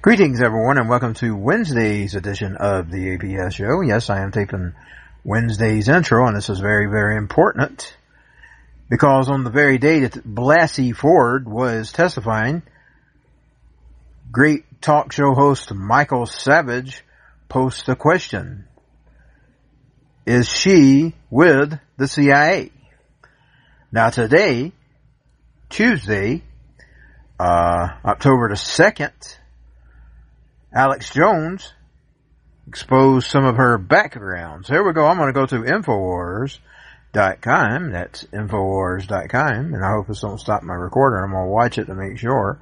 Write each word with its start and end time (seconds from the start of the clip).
Greetings, 0.00 0.40
everyone, 0.40 0.78
and 0.78 0.88
welcome 0.88 1.12
to 1.14 1.34
Wednesday's 1.34 2.14
edition 2.14 2.54
of 2.54 2.88
the 2.88 3.18
APS 3.18 3.54
show. 3.54 3.80
Yes, 3.80 4.08
I 4.08 4.20
am 4.20 4.30
taping 4.30 4.74
Wednesday's 5.24 5.88
intro, 5.88 6.24
and 6.28 6.36
this 6.36 6.48
is 6.48 6.60
very, 6.60 6.86
very 6.86 7.16
important 7.16 7.96
because 8.88 9.28
on 9.28 9.42
the 9.42 9.50
very 9.50 9.76
day 9.78 9.98
that 9.98 10.12
Blasey 10.24 10.94
Ford 10.94 11.48
was 11.48 11.90
testifying, 11.90 12.62
great 14.30 14.80
talk 14.80 15.10
show 15.10 15.34
host 15.34 15.74
Michael 15.74 16.26
Savage 16.26 17.02
posed 17.48 17.88
a 17.88 17.96
question. 17.96 18.68
Is 20.24 20.48
she 20.48 21.16
with 21.28 21.76
the 21.96 22.06
CIA? 22.06 22.70
Now 23.90 24.10
today, 24.10 24.70
Tuesday, 25.68 26.44
uh, 27.40 27.88
October 28.04 28.50
the 28.50 28.54
2nd, 28.54 29.38
Alex 30.72 31.10
Jones 31.10 31.74
exposed 32.66 33.28
some 33.28 33.44
of 33.44 33.56
her 33.56 33.76
backgrounds. 33.78 34.68
Here 34.68 34.84
we 34.84 34.92
go. 34.92 35.06
I'm 35.06 35.16
going 35.16 35.28
to 35.28 35.32
go 35.32 35.46
to 35.46 35.62
Infowars.com. 35.62 37.92
That's 37.92 38.24
Infowars.com. 38.24 39.74
And 39.74 39.84
I 39.84 39.92
hope 39.92 40.08
this 40.08 40.20
don't 40.20 40.38
stop 40.38 40.62
my 40.62 40.74
recorder. 40.74 41.24
I'm 41.24 41.30
going 41.30 41.46
to 41.46 41.50
watch 41.50 41.78
it 41.78 41.86
to 41.86 41.94
make 41.94 42.18
sure. 42.18 42.60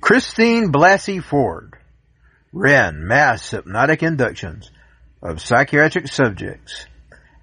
Christine 0.00 0.72
Blasey 0.72 1.22
Ford 1.22 1.76
ran 2.52 3.06
mass 3.06 3.50
hypnotic 3.50 4.02
inductions 4.02 4.70
of 5.22 5.40
psychiatric 5.40 6.08
subjects 6.08 6.86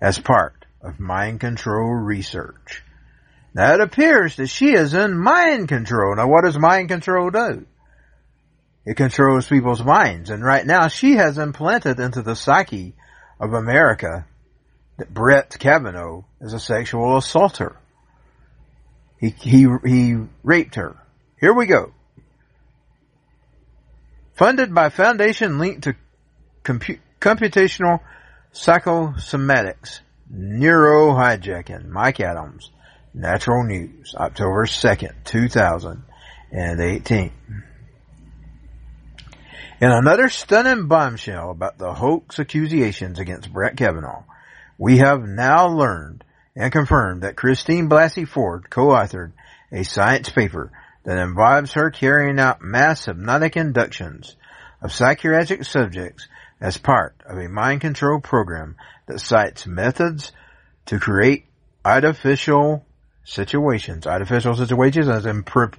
as 0.02 0.20
part 0.20 0.66
of 0.82 1.00
mind 1.00 1.40
control 1.40 1.94
research. 1.94 2.84
Now 3.54 3.74
it 3.74 3.82
appears 3.82 4.36
that 4.36 4.48
she 4.48 4.74
is 4.74 4.94
in 4.94 5.18
mind 5.18 5.68
control. 5.68 6.16
Now 6.16 6.28
what 6.28 6.44
does 6.44 6.58
mind 6.58 6.90
control 6.90 7.30
do? 7.32 7.66
It 8.86 8.96
controls 8.96 9.48
people's 9.48 9.84
minds. 9.84 10.30
And 10.30 10.44
right 10.44 10.66
now 10.66 10.88
she 10.88 11.14
has 11.16 11.38
implanted 11.38 12.00
into 12.00 12.22
the 12.22 12.36
psyche 12.36 12.94
of 13.40 13.54
America 13.54 14.26
that 14.98 15.14
Brett 15.14 15.58
Kavanaugh 15.58 16.24
is 16.42 16.54
a 16.54 16.60
sexual 16.60 17.18
assaulter. 17.18 17.76
He, 19.20 19.30
he, 19.30 19.68
he 19.86 20.18
raped 20.44 20.76
her. 20.76 20.96
Here 21.40 21.54
we 21.54 21.66
go. 21.66 21.94
Funded 24.34 24.74
by 24.74 24.90
foundation 24.90 25.60
linked 25.60 25.84
to 25.84 25.96
compu- 26.64 27.00
computational 27.20 28.00
psychosomatics, 28.54 30.00
neurohijacking, 30.34 31.88
Mike 31.90 32.22
Adams, 32.22 32.72
Natural 33.14 33.64
News, 33.64 34.14
October 34.16 34.66
2nd, 34.66 35.14
2018. 35.24 37.32
In 39.82 39.92
another 39.92 40.28
stunning 40.30 40.88
bombshell 40.88 41.50
about 41.50 41.80
the 41.80 41.94
hoax 41.94 42.38
accusations 42.38 43.18
against 43.18 43.52
Brett 43.52 43.78
Kavanaugh, 43.78 44.26
we 44.78 45.00
have 45.00 45.24
now 45.24 45.70
learned 45.70 46.24
and 46.56 46.72
confirmed 46.72 47.24
that 47.24 47.36
Christine 47.36 47.90
Blasey 47.90 48.28
Ford 48.28 48.70
co-authored 48.70 49.32
a 49.72 49.82
science 49.84 50.30
paper 50.30 50.72
that 51.04 51.18
involves 51.18 51.74
her 51.74 51.90
carrying 51.90 52.40
out 52.40 52.62
mass 52.62 53.06
hypnotic 53.06 53.58
inductions 53.58 54.36
of 54.82 54.94
psychiatric 54.94 55.64
subjects 55.64 56.28
as 56.62 56.78
part 56.78 57.16
of 57.26 57.40
a 57.40 57.50
mind 57.50 57.82
control 57.82 58.20
program 58.20 58.76
that 59.08 59.20
cites 59.20 59.66
methods 59.66 60.32
to 60.86 61.00
create 61.00 61.48
artificial 61.84 62.86
situations, 63.30 64.08
artificial 64.08 64.56
situations 64.56 65.08
as 65.08 65.26
imp- 65.26 65.76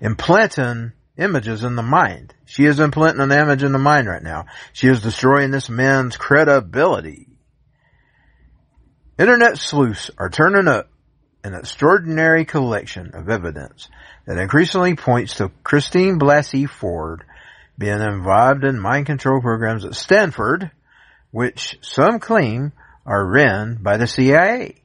implanting 0.00 0.92
images 1.18 1.62
in 1.62 1.76
the 1.76 1.82
mind. 1.82 2.34
She 2.46 2.64
is 2.64 2.80
implanting 2.80 3.22
an 3.22 3.32
image 3.32 3.62
in 3.62 3.72
the 3.72 3.78
mind 3.78 4.08
right 4.08 4.22
now. 4.22 4.46
She 4.72 4.88
is 4.88 5.02
destroying 5.02 5.50
this 5.50 5.68
man's 5.68 6.16
credibility. 6.16 7.28
Internet 9.18 9.58
sleuths 9.58 10.10
are 10.18 10.30
turning 10.30 10.68
up 10.68 10.88
an 11.44 11.54
extraordinary 11.54 12.44
collection 12.44 13.12
of 13.14 13.28
evidence 13.28 13.88
that 14.26 14.38
increasingly 14.38 14.96
points 14.96 15.36
to 15.36 15.50
Christine 15.62 16.18
Blasey 16.18 16.68
Ford 16.68 17.24
being 17.78 18.00
involved 18.00 18.64
in 18.64 18.80
mind 18.80 19.06
control 19.06 19.40
programs 19.40 19.84
at 19.84 19.94
Stanford, 19.94 20.70
which 21.30 21.78
some 21.82 22.18
claim 22.20 22.72
are 23.04 23.24
ran 23.24 23.78
by 23.82 23.96
the 23.96 24.06
CIA. 24.06 24.82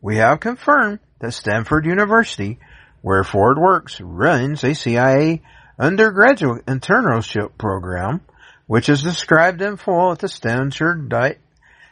We 0.00 0.16
have 0.16 0.40
confirmed 0.40 0.98
that 1.20 1.32
Stanford 1.32 1.86
University, 1.86 2.58
where 3.02 3.24
Ford 3.24 3.58
works, 3.58 4.00
runs 4.00 4.64
a 4.64 4.74
CIA 4.74 5.42
undergraduate 5.78 6.66
internship 6.66 7.56
program, 7.56 8.20
which 8.66 8.88
is 8.88 9.02
described 9.02 9.62
in 9.62 9.76
full 9.76 10.12
at 10.12 10.18
the 10.18 10.28
Stanford 10.28 11.14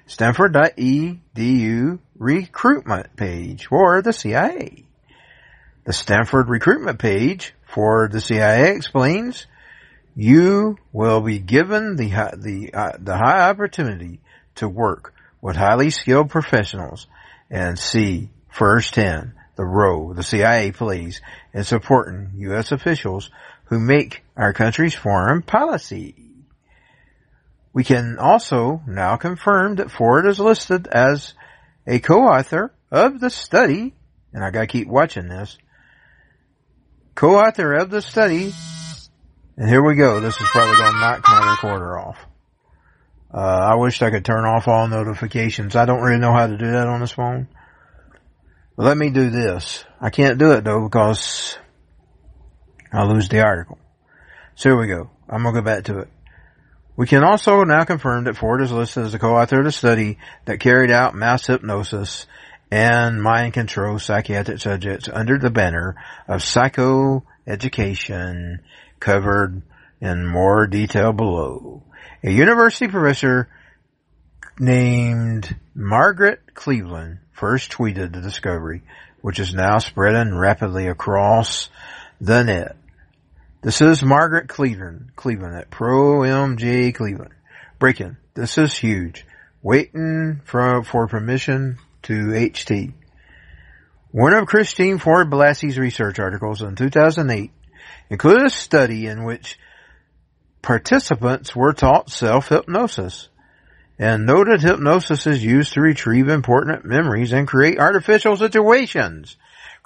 Stanford.edu 0.06 1.98
recruitment 2.18 3.16
page 3.16 3.66
for 3.66 4.02
the 4.02 4.12
CIA. 4.12 4.84
The 5.84 5.92
Stanford 5.92 6.48
recruitment 6.48 6.98
page 6.98 7.54
for 7.66 8.08
the 8.10 8.20
CIA 8.20 8.74
explains 8.74 9.46
you 10.16 10.76
will 10.92 11.20
be 11.20 11.38
given 11.38 11.96
the 11.96 12.08
the 12.36 12.70
uh, 12.74 12.92
the 12.98 13.16
high 13.16 13.48
opportunity 13.48 14.20
to 14.56 14.68
work 14.68 15.14
with 15.40 15.56
highly 15.56 15.90
skilled 15.90 16.30
professionals 16.30 17.06
and 17.50 17.78
see 17.78 18.30
firsthand 18.48 19.32
the 19.56 19.64
role 19.64 20.14
the 20.14 20.22
CIA 20.22 20.70
plays 20.70 21.20
in 21.52 21.64
supporting 21.64 22.30
U.S. 22.36 22.70
officials 22.70 23.30
who 23.64 23.78
make 23.78 24.22
our 24.36 24.52
country's 24.52 24.94
foreign 24.94 25.42
policy. 25.42 26.14
We 27.72 27.84
can 27.84 28.18
also 28.18 28.82
now 28.86 29.16
confirm 29.16 29.76
that 29.76 29.90
Ford 29.90 30.26
is 30.26 30.40
listed 30.40 30.86
as 30.86 31.34
a 31.86 31.98
co-author 31.98 32.72
of 32.90 33.20
the 33.20 33.30
study, 33.30 33.94
and 34.32 34.44
I 34.44 34.50
gotta 34.50 34.66
keep 34.66 34.88
watching 34.88 35.28
this, 35.28 35.58
co-author 37.14 37.74
of 37.74 37.90
the 37.90 38.00
study, 38.00 38.52
and 39.56 39.68
here 39.68 39.82
we 39.82 39.96
go, 39.96 40.20
this 40.20 40.40
is 40.40 40.46
probably 40.48 40.76
gonna 40.76 41.00
knock 41.00 41.24
my 41.28 41.50
recorder 41.50 41.98
off. 41.98 42.18
Uh, 43.34 43.38
I 43.72 43.74
wish 43.74 44.00
I 44.00 44.10
could 44.10 44.24
turn 44.24 44.44
off 44.44 44.68
all 44.68 44.88
notifications. 44.88 45.76
I 45.76 45.84
don't 45.84 46.00
really 46.00 46.20
know 46.20 46.32
how 46.32 46.46
to 46.46 46.56
do 46.56 46.70
that 46.70 46.86
on 46.86 47.00
this 47.00 47.10
phone. 47.10 47.48
Let 48.80 48.96
me 48.96 49.10
do 49.10 49.30
this. 49.30 49.84
I 50.00 50.10
can't 50.10 50.38
do 50.38 50.52
it 50.52 50.62
though 50.62 50.84
because 50.84 51.58
I'll 52.92 53.12
lose 53.12 53.28
the 53.28 53.42
article. 53.42 53.76
So 54.54 54.68
here 54.68 54.78
we 54.78 54.86
go. 54.86 55.10
I'm 55.28 55.42
going 55.42 55.56
to 55.56 55.60
go 55.60 55.64
back 55.64 55.82
to 55.86 55.98
it. 55.98 56.06
We 56.96 57.08
can 57.08 57.24
also 57.24 57.64
now 57.64 57.82
confirm 57.82 58.22
that 58.24 58.36
Ford 58.36 58.62
is 58.62 58.70
listed 58.70 59.04
as 59.04 59.14
a 59.14 59.18
co-author 59.18 59.58
of 59.58 59.64
the 59.64 59.72
study 59.72 60.18
that 60.44 60.60
carried 60.60 60.92
out 60.92 61.16
mass 61.16 61.48
hypnosis 61.48 62.28
and 62.70 63.20
mind 63.20 63.52
control 63.52 63.98
psychiatric 63.98 64.60
subjects 64.60 65.08
under 65.12 65.38
the 65.38 65.50
banner 65.50 65.96
of 66.28 66.42
psychoeducation 66.42 68.58
covered 69.00 69.62
in 70.00 70.24
more 70.24 70.68
detail 70.68 71.12
below. 71.12 71.82
A 72.22 72.30
university 72.30 72.86
professor 72.86 73.48
named 74.60 75.56
Margaret 75.74 76.54
Cleveland 76.54 77.18
first 77.32 77.70
tweeted 77.70 78.12
the 78.12 78.20
discovery, 78.20 78.82
which 79.20 79.38
is 79.38 79.54
now 79.54 79.78
spreading 79.78 80.34
rapidly 80.34 80.88
across 80.88 81.68
the 82.20 82.42
net. 82.42 82.76
This 83.62 83.80
is 83.80 84.02
Margaret 84.02 84.48
Cleveland, 84.48 85.10
Cleveland 85.16 85.56
at 85.56 85.70
Pro 85.70 86.20
MJ 86.20 86.94
Cleveland. 86.94 87.32
Breaking. 87.78 88.16
This 88.34 88.58
is 88.58 88.76
huge. 88.76 89.24
Waiting 89.62 90.40
for, 90.44 90.82
for 90.82 91.06
permission 91.06 91.78
to 92.02 92.12
HT. 92.12 92.92
One 94.10 94.32
of 94.32 94.46
Christine 94.46 94.98
Ford 94.98 95.30
Blasey's 95.30 95.78
research 95.78 96.18
articles 96.18 96.62
in 96.62 96.76
2008 96.76 97.50
included 98.10 98.46
a 98.46 98.50
study 98.50 99.06
in 99.06 99.24
which 99.24 99.58
participants 100.62 101.54
were 101.54 101.72
taught 101.72 102.10
self-hypnosis 102.10 103.28
and 103.98 104.26
noted 104.26 104.60
hypnosis 104.60 105.26
is 105.26 105.44
used 105.44 105.72
to 105.72 105.80
retrieve 105.80 106.28
important 106.28 106.84
memories 106.84 107.32
and 107.32 107.48
create 107.48 107.78
artificial 107.78 108.36
situations 108.36 109.36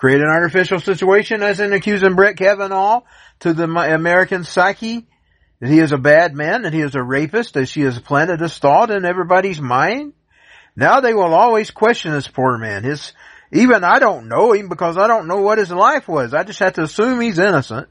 create 0.02 0.20
an 0.20 0.26
artificial 0.26 0.80
situation 0.80 1.44
as 1.44 1.60
in 1.60 1.72
accusing 1.72 2.16
Brett 2.16 2.36
Kavanaugh 2.36 3.02
to 3.38 3.52
the 3.52 3.62
American 3.62 4.42
psyche 4.42 5.06
that 5.60 5.70
he 5.70 5.78
is 5.78 5.92
a 5.92 5.96
bad 5.96 6.34
man, 6.34 6.62
that 6.62 6.72
he 6.72 6.80
is 6.80 6.96
a 6.96 7.02
rapist, 7.02 7.54
that 7.54 7.66
she 7.66 7.82
has 7.82 8.00
planted 8.00 8.42
a 8.42 8.48
thought 8.48 8.90
in 8.90 9.04
everybody's 9.04 9.60
mind. 9.60 10.12
Now 10.74 10.98
they 10.98 11.14
will 11.14 11.32
always 11.32 11.70
question 11.70 12.10
this 12.10 12.26
poor 12.26 12.58
man. 12.58 12.82
His, 12.82 13.12
even 13.52 13.84
I 13.84 14.00
don't 14.00 14.26
know 14.26 14.52
him 14.52 14.68
because 14.68 14.98
I 14.98 15.06
don't 15.06 15.28
know 15.28 15.40
what 15.40 15.58
his 15.58 15.70
life 15.70 16.08
was. 16.08 16.34
I 16.34 16.42
just 16.42 16.58
have 16.58 16.72
to 16.72 16.82
assume 16.82 17.20
he's 17.20 17.38
innocent. 17.38 17.88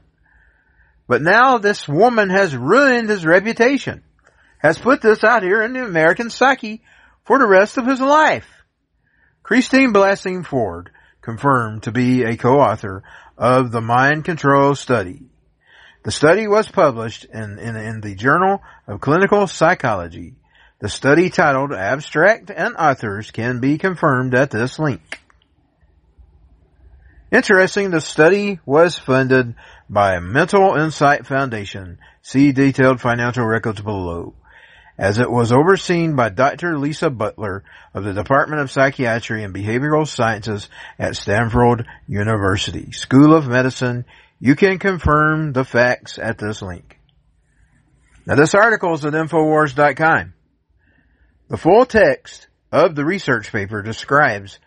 But 1.08 1.22
now 1.22 1.56
this 1.56 1.88
woman 1.88 2.28
has 2.28 2.54
ruined 2.54 3.08
his 3.08 3.24
reputation, 3.24 4.02
has 4.62 4.78
put 4.78 5.02
this 5.02 5.24
out 5.24 5.42
here 5.42 5.62
in 5.62 5.72
the 5.72 5.84
American 5.84 6.30
psyche 6.30 6.82
for 7.24 7.38
the 7.38 7.46
rest 7.46 7.76
of 7.78 7.86
his 7.86 8.00
life. 8.00 8.48
Christine 9.42 9.92
Blasey 9.92 10.46
Ford 10.46 10.90
confirmed 11.20 11.82
to 11.82 11.92
be 11.92 12.22
a 12.22 12.36
co-author 12.36 13.02
of 13.36 13.72
the 13.72 13.80
mind 13.80 14.24
control 14.24 14.76
study. 14.76 15.22
The 16.04 16.12
study 16.12 16.46
was 16.46 16.68
published 16.68 17.24
in, 17.24 17.58
in, 17.58 17.76
in 17.76 18.00
the 18.00 18.14
Journal 18.14 18.62
of 18.86 19.00
Clinical 19.00 19.46
Psychology. 19.46 20.34
The 20.80 20.88
study 20.88 21.28
titled 21.30 21.72
Abstract 21.72 22.50
and 22.50 22.74
Authors 22.76 23.30
can 23.30 23.60
be 23.60 23.78
confirmed 23.78 24.34
at 24.34 24.50
this 24.50 24.78
link. 24.78 25.20
Interesting, 27.30 27.90
the 27.90 28.00
study 28.00 28.60
was 28.66 28.98
funded 28.98 29.54
by 29.88 30.18
Mental 30.20 30.74
Insight 30.76 31.26
Foundation. 31.26 31.98
See 32.20 32.52
detailed 32.52 33.00
financial 33.00 33.44
records 33.44 33.80
below. 33.80 34.34
As 34.98 35.18
it 35.18 35.30
was 35.30 35.52
overseen 35.52 36.16
by 36.16 36.28
Dr. 36.28 36.78
Lisa 36.78 37.08
Butler 37.08 37.64
of 37.94 38.04
the 38.04 38.12
Department 38.12 38.60
of 38.60 38.70
Psychiatry 38.70 39.42
and 39.42 39.54
Behavioral 39.54 40.06
Sciences 40.06 40.68
at 40.98 41.16
Stanford 41.16 41.86
University 42.06 42.92
School 42.92 43.34
of 43.34 43.48
Medicine, 43.48 44.04
you 44.38 44.54
can 44.54 44.78
confirm 44.78 45.52
the 45.52 45.64
facts 45.64 46.18
at 46.18 46.38
this 46.38 46.60
link. 46.60 46.98
Now 48.26 48.34
this 48.34 48.54
article 48.54 48.92
is 48.94 49.04
at 49.04 49.14
Infowars.com. 49.14 50.34
The 51.48 51.56
full 51.56 51.86
text 51.86 52.48
of 52.70 52.94
the 52.94 53.04
research 53.04 53.50
paper 53.50 53.82
describes 53.82 54.58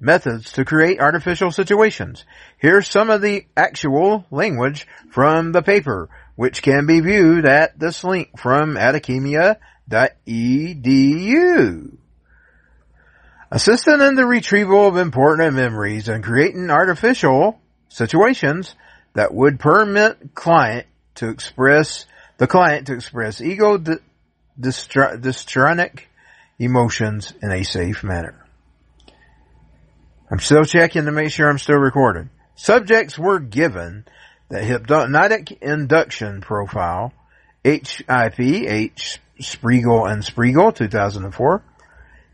methods 0.00 0.52
to 0.52 0.64
create 0.64 1.00
artificial 1.00 1.50
situations. 1.50 2.24
Here's 2.56 2.88
some 2.88 3.10
of 3.10 3.20
the 3.20 3.46
actual 3.56 4.24
language 4.30 4.86
from 5.10 5.52
the 5.52 5.62
paper, 5.62 6.08
which 6.40 6.62
can 6.62 6.86
be 6.86 7.00
viewed 7.00 7.44
at 7.44 7.78
this 7.78 8.02
link 8.02 8.30
from 8.38 8.78
academia.edu. 8.78 9.58
Assisting 13.50 14.00
in 14.00 14.14
the 14.14 14.24
retrieval 14.24 14.88
of 14.88 14.96
important 14.96 15.54
memories 15.54 16.08
and 16.08 16.24
creating 16.24 16.70
artificial 16.70 17.60
situations 17.90 18.74
that 19.12 19.34
would 19.34 19.60
permit 19.60 20.34
client 20.34 20.86
to 21.16 21.28
express 21.28 22.06
the 22.38 22.46
client 22.46 22.86
to 22.86 22.94
express 22.94 23.42
ego 23.42 23.76
dystonic 24.58 26.04
emotions 26.58 27.34
in 27.42 27.52
a 27.52 27.64
safe 27.64 28.02
manner. 28.02 28.46
I'm 30.30 30.40
still 30.40 30.64
checking 30.64 31.04
to 31.04 31.12
make 31.12 31.32
sure 31.32 31.50
I'm 31.50 31.58
still 31.58 31.76
recording. 31.76 32.30
Subjects 32.54 33.18
were 33.18 33.40
given 33.40 34.06
the 34.50 34.62
hypnotic 34.62 35.52
induction 35.62 36.40
profile, 36.40 37.14
HIP, 37.64 38.40
H. 38.40 39.20
Spiegel 39.38 40.06
and 40.06 40.24
Spiegel, 40.24 40.72
2004, 40.72 41.62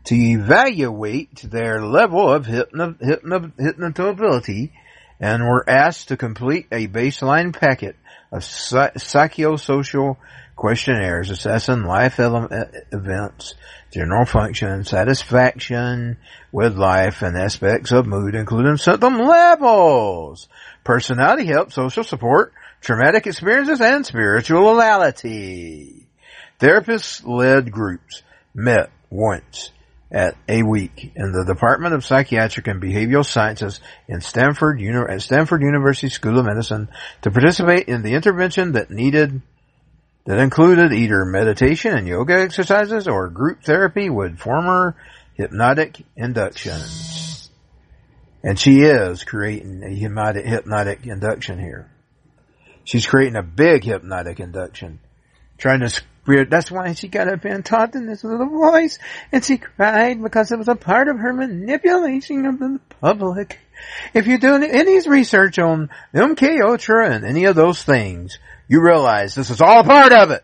to 0.05 0.15
evaluate 0.15 1.41
their 1.43 1.81
level 1.81 2.29
of 2.29 2.45
hypno, 2.45 2.95
hypno, 2.99 3.51
hypnotability 3.59 4.71
and 5.19 5.43
were 5.43 5.67
asked 5.69 6.09
to 6.09 6.17
complete 6.17 6.67
a 6.71 6.87
baseline 6.87 7.57
packet 7.57 7.95
of 8.31 8.41
psychosocial 8.41 10.17
questionnaires 10.57 11.29
assessing 11.29 11.83
life 11.83 12.19
events, 12.19 13.55
general 13.91 14.25
function, 14.25 14.83
satisfaction 14.83 16.17
with 16.51 16.77
life, 16.77 17.21
and 17.21 17.37
aspects 17.37 17.93
of 17.93 18.05
mood, 18.05 18.35
including 18.35 18.75
symptom 18.75 19.19
levels, 19.19 20.49
personality 20.83 21.45
help, 21.45 21.71
social 21.71 22.03
support, 22.03 22.51
traumatic 22.81 23.27
experiences, 23.27 23.79
and 23.79 24.05
spirituality. 24.05 26.09
Therapist-led 26.59 27.71
groups 27.71 28.23
met 28.53 28.89
once 29.09 29.71
at 30.11 30.35
a 30.47 30.63
week 30.63 31.11
in 31.15 31.33
the 31.33 31.45
Department 31.45 31.93
of 31.93 32.03
Psychiatric 32.03 32.67
and 32.67 32.81
Behavioral 32.81 33.25
Sciences 33.25 33.79
in 34.07 34.21
Stanford, 34.21 34.81
at 34.81 35.21
Stanford 35.21 35.61
University 35.61 36.09
School 36.09 36.39
of 36.39 36.45
Medicine 36.45 36.89
to 37.21 37.31
participate 37.31 37.87
in 37.87 38.01
the 38.01 38.13
intervention 38.13 38.71
that 38.71 38.89
needed 38.89 39.41
that 40.27 40.39
included 40.39 40.91
either 40.91 41.23
meditation 41.23 41.97
and 41.97 42.05
yoga 42.05 42.33
exercises 42.33 43.07
or 43.07 43.29
group 43.29 43.63
therapy 43.63 44.09
with 44.09 44.37
former 44.37 44.93
hypnotic 45.35 46.01
inductions. 46.17 47.49
And 48.43 48.59
she 48.59 48.81
is 48.81 49.23
creating 49.23 49.83
a 49.83 49.95
hypnotic, 49.95 51.05
induction 51.05 51.59
here. 51.59 51.89
She's 52.83 53.07
creating 53.07 53.37
a 53.37 53.41
big 53.41 53.85
hypnotic 53.85 54.41
induction. 54.41 54.99
Trying 55.57 55.79
to 55.79 55.89
spirit, 55.89 56.49
that's 56.49 56.69
why 56.69 56.91
she 56.91 57.07
got 57.07 57.29
up 57.29 57.45
and 57.45 57.65
talked 57.65 57.95
in 57.95 58.05
this 58.05 58.25
little 58.25 58.49
voice 58.49 58.99
and 59.31 59.45
she 59.45 59.57
cried 59.57 60.21
because 60.21 60.51
it 60.51 60.57
was 60.57 60.67
a 60.67 60.75
part 60.75 61.07
of 61.07 61.19
her 61.19 61.31
manipulation 61.31 62.45
of 62.45 62.59
the 62.59 62.79
public. 62.99 63.59
If 64.13 64.27
you're 64.27 64.37
doing 64.37 64.63
any 64.63 64.99
research 65.07 65.59
on 65.59 65.89
MK 66.13 66.61
Ultra 66.63 67.09
and 67.09 67.25
any 67.25 67.45
of 67.45 67.55
those 67.55 67.83
things, 67.83 68.39
you 68.67 68.81
realize 68.81 69.35
this 69.35 69.49
is 69.49 69.61
all 69.61 69.83
part 69.83 70.11
of 70.11 70.31
it. 70.31 70.43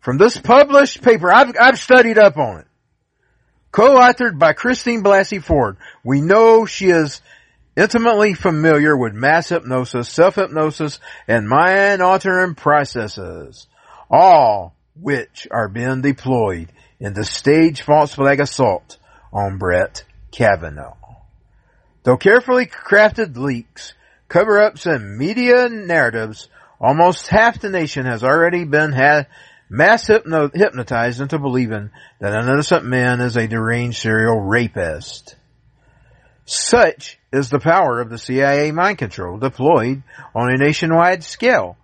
From 0.00 0.18
this 0.18 0.38
published 0.38 1.02
paper, 1.02 1.32
I've, 1.32 1.54
I've 1.60 1.78
studied 1.78 2.18
up 2.18 2.36
on 2.36 2.60
it. 2.60 2.66
Co-authored 3.72 4.38
by 4.38 4.52
Christine 4.52 5.02
Blasey 5.02 5.42
Ford. 5.42 5.76
We 6.04 6.20
know 6.20 6.64
she 6.64 6.90
is 6.90 7.20
intimately 7.76 8.34
familiar 8.34 8.96
with 8.96 9.12
mass 9.12 9.50
hypnosis, 9.50 10.08
self-hypnosis, 10.08 10.98
and 11.28 11.48
mind 11.48 12.00
altering 12.00 12.54
processes, 12.54 13.66
all 14.10 14.74
which 14.94 15.46
are 15.50 15.68
being 15.68 16.00
deployed 16.00 16.72
in 16.98 17.12
the 17.12 17.24
stage 17.24 17.82
false 17.82 18.14
flag 18.14 18.40
assault 18.40 18.98
on 19.32 19.58
Brett 19.58 20.04
Kavanaugh. 20.30 21.05
Though 22.06 22.16
carefully 22.16 22.64
crafted 22.64 23.36
leaks, 23.36 23.92
cover-ups, 24.28 24.86
and 24.86 25.18
media 25.18 25.68
narratives 25.68 26.48
Almost 26.80 27.28
half 27.28 27.60
the 27.60 27.70
nation 27.70 28.04
has 28.06 28.22
already 28.22 28.64
been 28.64 28.92
ha- 28.92 29.24
mass 29.70 30.06
hypno- 30.06 30.50
hypnotized 30.52 31.20
into 31.20 31.38
believing 31.38 31.90
that 32.20 32.34
an 32.34 32.48
innocent 32.48 32.84
man 32.84 33.20
is 33.20 33.36
a 33.36 33.48
deranged 33.48 33.98
serial 33.98 34.40
rapist. 34.40 35.36
Such 36.44 37.18
is 37.32 37.48
the 37.48 37.58
power 37.58 38.00
of 38.00 38.10
the 38.10 38.18
CIA 38.18 38.70
mind 38.72 38.98
control 38.98 39.38
deployed 39.38 40.02
on 40.34 40.50
a 40.50 40.58
nationwide 40.58 41.24
scale. 41.24 41.76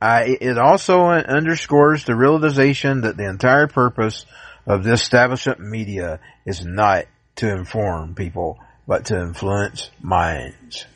Uh, 0.00 0.24
it 0.26 0.58
also 0.58 1.06
underscores 1.06 2.04
the 2.04 2.14
realization 2.14 3.00
that 3.00 3.16
the 3.16 3.28
entire 3.28 3.66
purpose 3.66 4.26
of 4.66 4.84
the 4.84 4.92
establishment 4.92 5.58
media 5.60 6.20
is 6.44 6.64
not 6.64 7.06
to 7.36 7.50
inform 7.50 8.14
people, 8.14 8.58
but 8.86 9.06
to 9.06 9.20
influence 9.20 9.90
minds. 10.00 10.86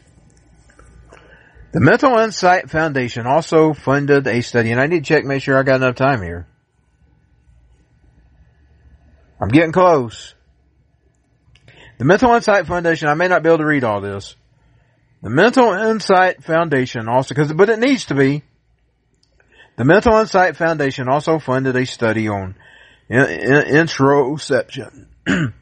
The 1.72 1.80
Mental 1.80 2.18
Insight 2.18 2.70
Foundation 2.70 3.26
also 3.26 3.74
funded 3.74 4.26
a 4.26 4.40
study, 4.40 4.72
and 4.72 4.80
I 4.80 4.86
need 4.86 5.04
to 5.04 5.08
check, 5.08 5.24
make 5.24 5.42
sure 5.42 5.58
I 5.58 5.62
got 5.62 5.76
enough 5.76 5.96
time 5.96 6.22
here. 6.22 6.46
I'm 9.40 9.48
getting 9.48 9.72
close. 9.72 10.34
The 11.98 12.04
Mental 12.04 12.34
Insight 12.34 12.66
Foundation, 12.66 13.08
I 13.08 13.14
may 13.14 13.28
not 13.28 13.42
be 13.42 13.48
able 13.48 13.58
to 13.58 13.66
read 13.66 13.84
all 13.84 14.00
this. 14.00 14.34
The 15.22 15.30
Mental 15.30 15.72
Insight 15.72 16.44
Foundation 16.44 17.08
also, 17.08 17.34
cause, 17.34 17.52
but 17.52 17.68
it 17.68 17.78
needs 17.78 18.06
to 18.06 18.14
be. 18.14 18.42
The 19.76 19.84
Mental 19.84 20.18
Insight 20.18 20.56
Foundation 20.56 21.08
also 21.08 21.38
funded 21.38 21.76
a 21.76 21.86
study 21.86 22.28
on 22.28 22.54
in, 23.08 23.20
in, 23.20 23.86
introception. 23.86 25.06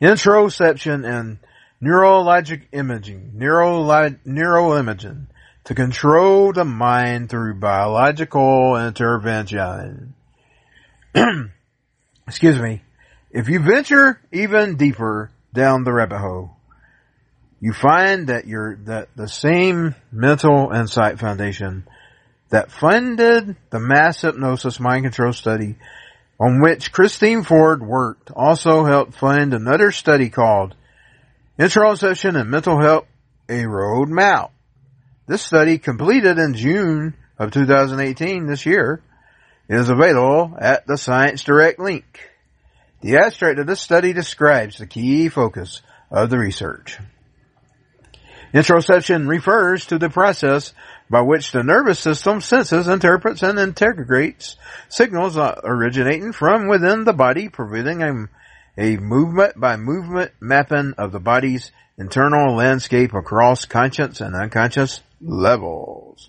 introception 0.00 1.06
and 1.08 1.38
neurologic 1.82 2.62
imaging, 2.72 3.32
neurolo- 3.36 4.18
neuroimaging, 4.26 5.26
to 5.64 5.74
control 5.74 6.52
the 6.52 6.64
mind 6.64 7.28
through 7.28 7.54
biological 7.54 8.76
intervention. 8.76 10.14
Excuse 12.26 12.58
me. 12.58 12.82
If 13.30 13.48
you 13.48 13.60
venture 13.60 14.20
even 14.32 14.76
deeper 14.76 15.30
down 15.52 15.84
the 15.84 15.92
rabbit 15.92 16.18
hole, 16.18 16.56
you 17.60 17.72
find 17.72 18.28
that 18.28 18.46
you're, 18.46 18.76
that 18.84 19.08
the 19.16 19.28
same 19.28 19.94
mental 20.12 20.70
insight 20.72 21.18
foundation 21.18 21.86
that 22.50 22.70
funded 22.70 23.56
the 23.70 23.80
mass 23.80 24.20
hypnosis 24.20 24.78
mind 24.78 25.04
control 25.04 25.32
study 25.32 25.76
on 26.38 26.60
which 26.60 26.92
Christine 26.92 27.42
Ford 27.42 27.82
worked 27.82 28.30
also 28.30 28.84
helped 28.84 29.14
fund 29.14 29.54
another 29.54 29.90
study 29.90 30.28
called 30.28 30.74
Interoception 31.58 32.38
and 32.38 32.50
Mental 32.50 32.78
Health, 32.80 33.06
a 33.48 33.62
roadmap. 33.62 34.50
This 35.26 35.42
study 35.42 35.78
completed 35.78 36.38
in 36.38 36.54
June 36.54 37.14
of 37.38 37.50
2018 37.50 38.46
this 38.46 38.66
year 38.66 39.02
is 39.68 39.88
available 39.88 40.56
at 40.60 40.86
the 40.86 40.98
Science 40.98 41.42
Direct 41.42 41.78
link. 41.78 42.04
The 43.00 43.16
abstract 43.16 43.58
of 43.58 43.66
this 43.66 43.80
study 43.80 44.12
describes 44.12 44.78
the 44.78 44.86
key 44.86 45.28
focus 45.28 45.82
of 46.10 46.30
the 46.30 46.38
research. 46.38 46.98
Interoception 48.54 49.28
refers 49.28 49.86
to 49.86 49.98
the 49.98 50.08
process 50.08 50.72
by 51.08 51.20
which 51.20 51.52
the 51.52 51.62
nervous 51.62 52.00
system 52.00 52.40
senses, 52.40 52.88
interprets, 52.88 53.42
and 53.42 53.58
integrates 53.58 54.56
signals 54.88 55.36
originating 55.36 56.32
from 56.32 56.68
within 56.68 57.04
the 57.04 57.12
body, 57.12 57.48
providing 57.48 58.02
a 58.02 58.28
a 58.78 58.96
movement 58.98 59.58
by 59.58 59.76
movement 59.76 60.32
mapping 60.40 60.92
of 60.98 61.12
the 61.12 61.20
body's 61.20 61.70
internal 61.98 62.54
landscape 62.54 63.14
across 63.14 63.64
conscious 63.64 64.20
and 64.20 64.34
unconscious 64.34 65.00
levels. 65.20 66.28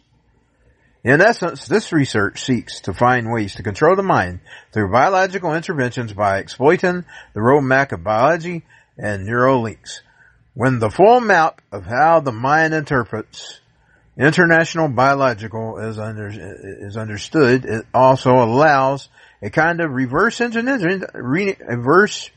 In 1.03 1.21
essence, 1.21 1.67
this 1.67 1.91
research 1.91 2.43
seeks 2.43 2.81
to 2.81 2.93
find 2.93 3.31
ways 3.31 3.55
to 3.55 3.63
control 3.63 3.95
the 3.95 4.03
mind 4.03 4.39
through 4.71 4.91
biological 4.91 5.53
interventions 5.53 6.13
by 6.13 6.39
exploiting 6.39 7.05
the 7.33 7.39
roadmap 7.39 7.91
of 7.91 8.03
biology 8.03 8.65
and 8.97 9.25
neural 9.25 9.61
links. 9.61 10.01
When 10.53 10.79
the 10.79 10.89
full 10.89 11.21
map 11.21 11.61
of 11.71 11.85
how 11.85 12.19
the 12.19 12.31
mind 12.31 12.73
interprets 12.73 13.59
international 14.17 14.89
biological 14.89 15.77
is, 15.77 15.99
under, 15.99 16.27
is 16.29 16.97
understood, 16.97 17.65
it 17.65 17.85
also 17.93 18.31
allows 18.31 19.09
a 19.41 19.49
kind 19.49 19.79
of 19.79 19.91
reverse 19.91 20.41
engineering, 20.41 21.03
reverse, 21.13 22.31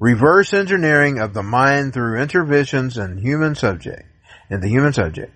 reverse 0.00 0.52
engineering 0.52 1.20
of 1.20 1.32
the 1.32 1.42
mind 1.42 1.92
through 1.92 2.20
interventions 2.20 2.98
in 2.98 3.18
human 3.18 3.54
subject, 3.54 4.02
in 4.50 4.60
the 4.60 4.68
human 4.68 4.92
subject. 4.92 5.32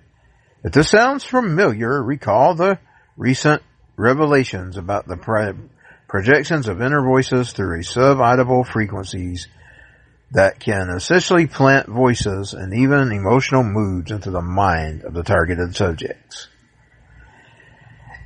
If 0.64 0.72
this 0.72 0.90
sounds 0.90 1.22
familiar, 1.22 2.02
recall 2.02 2.54
the 2.54 2.80
recent 3.16 3.62
revelations 3.96 4.76
about 4.76 5.06
the 5.06 5.16
projections 6.08 6.66
of 6.66 6.82
inner 6.82 7.02
voices 7.02 7.52
through 7.52 7.84
sub-audible 7.84 8.64
frequencies 8.64 9.46
that 10.32 10.60
can 10.60 10.90
essentially 10.90 11.46
plant 11.46 11.88
voices 11.88 12.52
and 12.52 12.74
even 12.74 13.12
emotional 13.12 13.62
moods 13.62 14.10
into 14.10 14.30
the 14.30 14.42
mind 14.42 15.04
of 15.04 15.14
the 15.14 15.22
targeted 15.22 15.74
subjects. 15.74 16.48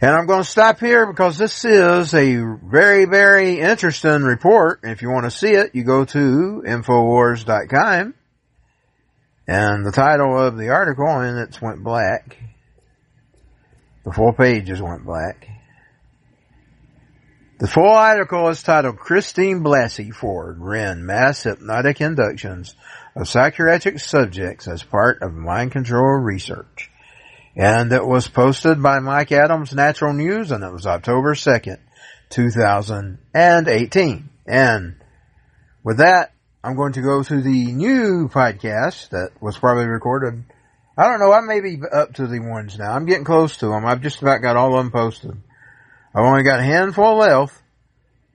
And 0.01 0.11
I'm 0.11 0.27
going 0.27 0.43
to 0.43 0.49
stop 0.49 0.81
here 0.81 1.07
because 1.07 1.39
this 1.39 1.65
is 1.65 2.13
a 2.13 2.37
very, 2.65 3.05
very 3.05 3.61
interesting 3.61 4.23
report. 4.25 4.81
If 4.83 5.01
you 5.01 5.11
want 5.11 5.27
to 5.27 5.31
see 5.31 5.53
it, 5.53 5.77
you 5.77 5.85
go 5.85 6.05
to 6.05 6.65
Infowars.com 6.67 8.15
and 9.47 9.87
the 9.87 9.93
title 9.93 10.37
of 10.37 10.57
the 10.57 10.71
article, 10.71 11.07
and 11.07 11.39
it's 11.39 11.63
went 11.63 11.85
black. 11.85 12.37
The 14.05 14.13
full 14.13 14.33
pages 14.33 14.83
went 14.83 15.05
black. 15.05 15.47
The 17.63 17.69
full 17.69 17.93
article 17.93 18.49
is 18.49 18.61
titled 18.61 18.99
Christine 18.99 19.61
Blasey 19.61 20.13
Ford 20.13 20.57
ran 20.59 21.07
mass 21.07 21.45
hypnotic 21.45 22.01
inductions 22.01 22.75
of 23.15 23.29
psychiatric 23.29 24.01
subjects 24.01 24.67
as 24.67 24.83
part 24.83 25.23
of 25.23 25.33
mind 25.33 25.71
control 25.71 26.19
research. 26.19 26.91
And 27.55 27.93
it 27.93 28.05
was 28.05 28.27
posted 28.27 28.83
by 28.83 28.99
Mike 28.99 29.31
Adams 29.31 29.73
Natural 29.73 30.13
News 30.13 30.51
and 30.51 30.65
it 30.65 30.73
was 30.73 30.89
October 30.89 31.35
2nd, 31.35 31.79
2018. 32.31 34.29
And 34.45 34.97
with 35.85 35.99
that, 35.99 36.33
I'm 36.65 36.75
going 36.75 36.95
to 36.95 37.03
go 37.03 37.23
to 37.23 37.41
the 37.41 37.67
new 37.67 38.29
podcast 38.29 39.11
that 39.11 39.41
was 39.41 39.57
probably 39.57 39.87
recorded. 39.87 40.43
I 40.99 41.05
don't 41.05 41.21
know, 41.21 41.33
I 41.33 41.43
may 41.43 41.61
be 41.61 41.81
up 41.93 42.15
to 42.15 42.27
the 42.27 42.41
ones 42.41 42.77
now. 42.77 42.91
I'm 42.91 43.07
getting 43.07 43.23
close 43.23 43.59
to 43.59 43.67
them. 43.69 43.87
I've 43.87 44.03
just 44.03 44.21
about 44.21 44.43
got 44.43 44.57
all 44.57 44.77
of 44.77 44.83
them 44.83 44.91
posted. 44.91 45.41
I've 46.15 46.25
only 46.25 46.43
got 46.43 46.61
a 46.61 46.65
handful 46.65 47.17
left 47.17 47.55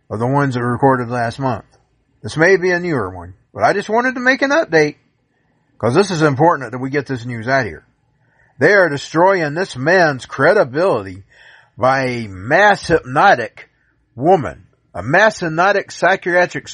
of 0.09 0.19
the 0.19 0.27
ones 0.27 0.55
that 0.55 0.61
were 0.61 0.71
recorded 0.71 1.09
last 1.09 1.37
month. 1.39 1.65
This 2.23 2.35
may 2.35 2.57
be 2.57 2.71
a 2.71 2.79
newer 2.79 3.15
one, 3.15 3.35
but 3.53 3.63
I 3.63 3.73
just 3.73 3.89
wanted 3.89 4.15
to 4.15 4.21
make 4.21 4.41
an 4.41 4.49
update 4.49 4.95
because 5.73 5.93
this 5.93 6.09
is 6.09 6.23
important 6.23 6.71
that 6.71 6.79
we 6.79 6.89
get 6.89 7.05
this 7.05 7.25
news 7.25 7.47
out 7.47 7.65
here. 7.65 7.85
They 8.59 8.73
are 8.73 8.89
destroying 8.89 9.53
this 9.53 9.75
man's 9.75 10.25
credibility 10.25 11.23
by 11.77 12.05
a 12.07 12.27
mass 12.27 12.87
hypnotic 12.87 13.69
woman, 14.15 14.65
a 14.95 15.03
mass 15.03 15.41
hypnotic 15.41 15.91
psychiatric, 15.91 16.67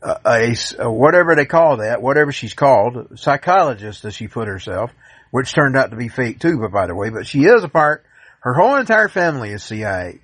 uh, 0.00 0.14
a, 0.24 0.88
whatever 0.88 1.34
they 1.34 1.46
call 1.46 1.78
that, 1.78 2.00
whatever 2.00 2.30
she's 2.30 2.54
called, 2.54 3.18
psychologist 3.18 4.04
as 4.04 4.14
she 4.14 4.28
put 4.28 4.46
herself, 4.46 4.92
which 5.32 5.52
turned 5.52 5.76
out 5.76 5.90
to 5.90 5.96
be 5.96 6.08
fake 6.08 6.38
too, 6.38 6.60
but 6.60 6.70
by 6.70 6.86
the 6.86 6.94
way, 6.94 7.10
but 7.10 7.26
she 7.26 7.40
is 7.40 7.64
a 7.64 7.68
part 7.68 8.04
her 8.40 8.54
whole 8.54 8.76
entire 8.76 9.08
family 9.08 9.50
is 9.50 9.62
CIA. 9.62 10.20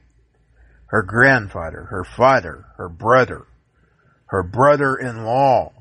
Her 0.87 1.03
grandfather, 1.03 1.83
her 1.83 2.05
father, 2.05 2.67
her 2.77 2.89
brother, 2.89 3.47
her 4.27 4.43
brother-in-law. 4.43 5.73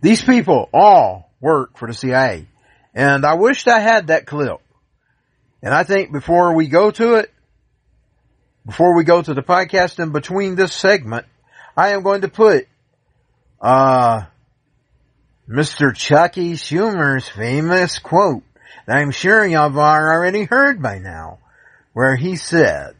These 0.00 0.22
people 0.22 0.68
all 0.72 1.30
work 1.40 1.76
for 1.76 1.86
the 1.86 1.94
CIA. 1.94 2.46
And 2.94 3.24
I 3.24 3.34
wished 3.34 3.68
I 3.68 3.80
had 3.80 4.08
that 4.08 4.26
clip. 4.26 4.60
And 5.62 5.72
I 5.72 5.84
think 5.84 6.12
before 6.12 6.54
we 6.54 6.68
go 6.68 6.90
to 6.90 7.14
it, 7.14 7.30
before 8.64 8.96
we 8.96 9.04
go 9.04 9.20
to 9.22 9.34
the 9.34 9.42
podcast 9.42 10.02
in 10.02 10.12
between 10.12 10.54
this 10.54 10.72
segment, 10.72 11.26
I 11.76 11.90
am 11.90 12.02
going 12.02 12.22
to 12.22 12.28
put, 12.28 12.66
uh, 13.60 14.22
Mr. 15.48 15.94
Chucky 15.94 16.54
Schumer's 16.54 17.28
famous 17.28 17.98
quote 17.98 18.42
I'm 18.88 19.10
sure 19.10 19.44
y'all 19.46 19.76
already 19.78 20.44
heard 20.44 20.82
by 20.82 20.98
now, 20.98 21.38
where 21.92 22.16
he 22.16 22.36
said 22.36 22.96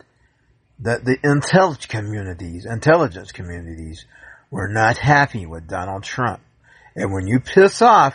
that 0.80 1.04
the 1.04 1.18
intelligence 1.24 1.86
communities, 1.86 2.66
intelligence 2.66 3.32
communities 3.32 4.04
were 4.50 4.68
not 4.68 4.98
happy 4.98 5.46
with 5.46 5.68
Donald 5.68 6.04
Trump. 6.04 6.40
And 6.94 7.12
when 7.12 7.26
you 7.26 7.40
piss 7.40 7.82
off 7.82 8.14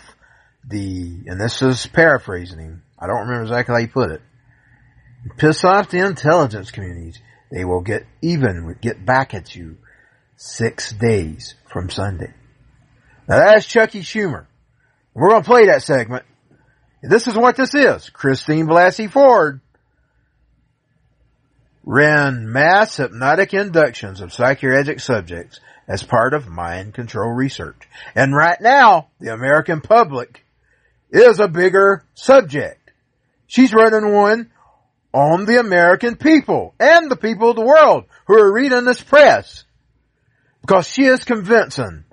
the, 0.67 1.23
and 1.25 1.39
this 1.39 1.61
is 1.61 1.87
paraphrasing 1.87 2.59
him, 2.59 2.83
I 2.99 3.07
don't 3.07 3.21
remember 3.21 3.43
exactly 3.43 3.73
how 3.73 3.81
he 3.81 3.87
put 3.87 4.11
it, 4.11 4.21
piss 5.37 5.63
off 5.63 5.89
the 5.89 6.05
intelligence 6.05 6.71
communities, 6.71 7.19
they 7.51 7.65
will 7.65 7.81
get 7.81 8.05
even, 8.21 8.77
get 8.81 9.05
back 9.05 9.33
at 9.33 9.55
you 9.55 9.77
six 10.35 10.91
days 10.91 11.55
from 11.67 11.89
Sunday. 11.89 12.33
Now 13.27 13.37
that's 13.37 13.65
Chucky 13.65 14.01
Schumer. 14.01 14.45
We're 15.13 15.29
going 15.29 15.41
to 15.41 15.47
play 15.47 15.65
that 15.67 15.81
segment. 15.81 16.23
This 17.01 17.27
is 17.27 17.35
what 17.35 17.55
this 17.55 17.75
is. 17.75 18.09
Christine 18.09 18.65
Blasey 18.67 19.09
Ford 19.09 19.61
ran 21.83 22.51
mass 22.51 22.97
hypnotic 22.97 23.53
inductions 23.53 24.19
of 24.19 24.33
psychiatric 24.33 24.99
subjects 24.99 25.59
as 25.87 26.03
part 26.03 26.33
of 26.33 26.47
mind 26.47 26.93
control 26.93 27.31
research. 27.31 27.87
And 28.15 28.35
right 28.35 28.59
now, 28.59 29.07
the 29.19 29.33
American 29.33 29.81
public 29.81 30.43
is 31.11 31.39
a 31.39 31.47
bigger 31.47 32.03
subject. 32.13 32.91
She's 33.45 33.73
running 33.73 34.13
one 34.13 34.51
on 35.13 35.45
the 35.45 35.59
American 35.59 36.15
people 36.17 36.73
and 36.79 37.09
the 37.09 37.15
people 37.15 37.51
of 37.51 37.55
the 37.55 37.61
world 37.61 38.05
who 38.25 38.37
are 38.37 38.53
reading 38.53 38.83
this 38.83 39.01
press 39.01 39.63
because 40.61 40.87
she 40.87 41.03
is 41.05 41.23
convincing 41.23 42.03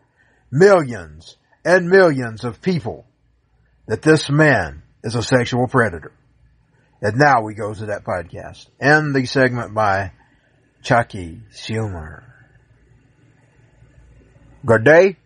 millions 0.53 1.37
and 1.65 1.89
millions 1.89 2.45
of 2.45 2.63
people 2.63 3.07
that 3.87 4.03
this 4.03 4.31
man 4.31 4.83
is 5.03 5.15
a 5.15 5.23
sexual 5.23 5.67
predator. 5.67 6.13
And 7.03 7.19
now 7.19 7.43
we 7.43 7.55
go 7.55 7.75
to 7.75 7.87
that 7.87 8.05
podcast 8.05 8.69
and 8.81 9.15
the 9.15 9.27
segment 9.27 9.75
by 9.75 10.13
Chucky 10.83 11.43
Schumer. 11.53 12.23
Good 14.65 14.85
day. 14.85 15.17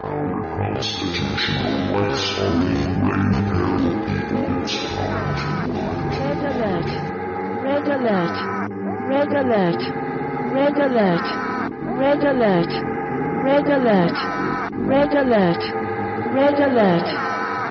Constitutional 0.00 1.98
rights 1.98 2.38
are 2.38 2.78
Red 6.14 6.42
alert. 6.44 6.90
Red 7.64 7.88
alert. 7.88 8.36
Red 9.08 9.32
alert. 9.32 9.82
Red 10.54 10.78
alert. 10.78 11.47
Red 11.98 12.22
alert. 12.22 12.70
Red 13.42 13.68
alert. 13.68 14.16
Red 14.86 15.14
alert. 15.14 15.62
Red 16.32 16.60
alert. 16.60 17.08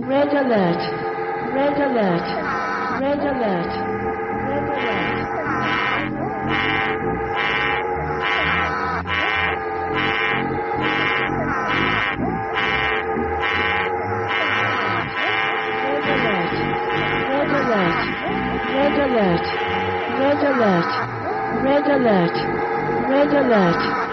Red 0.04 0.34
alert. 0.34 0.82
Red 1.56 1.80
alert. 1.80 2.28
Red 3.00 3.20
alert. 3.24 3.72
Red 4.44 4.68
alert. 4.68 5.18
Red 18.76 18.98
alert. 19.00 19.46
Red 20.20 20.44
alert. 20.50 20.92
Red 21.64 21.88
alert. 21.88 22.36
Red 23.10 23.34
alert. 23.34 24.07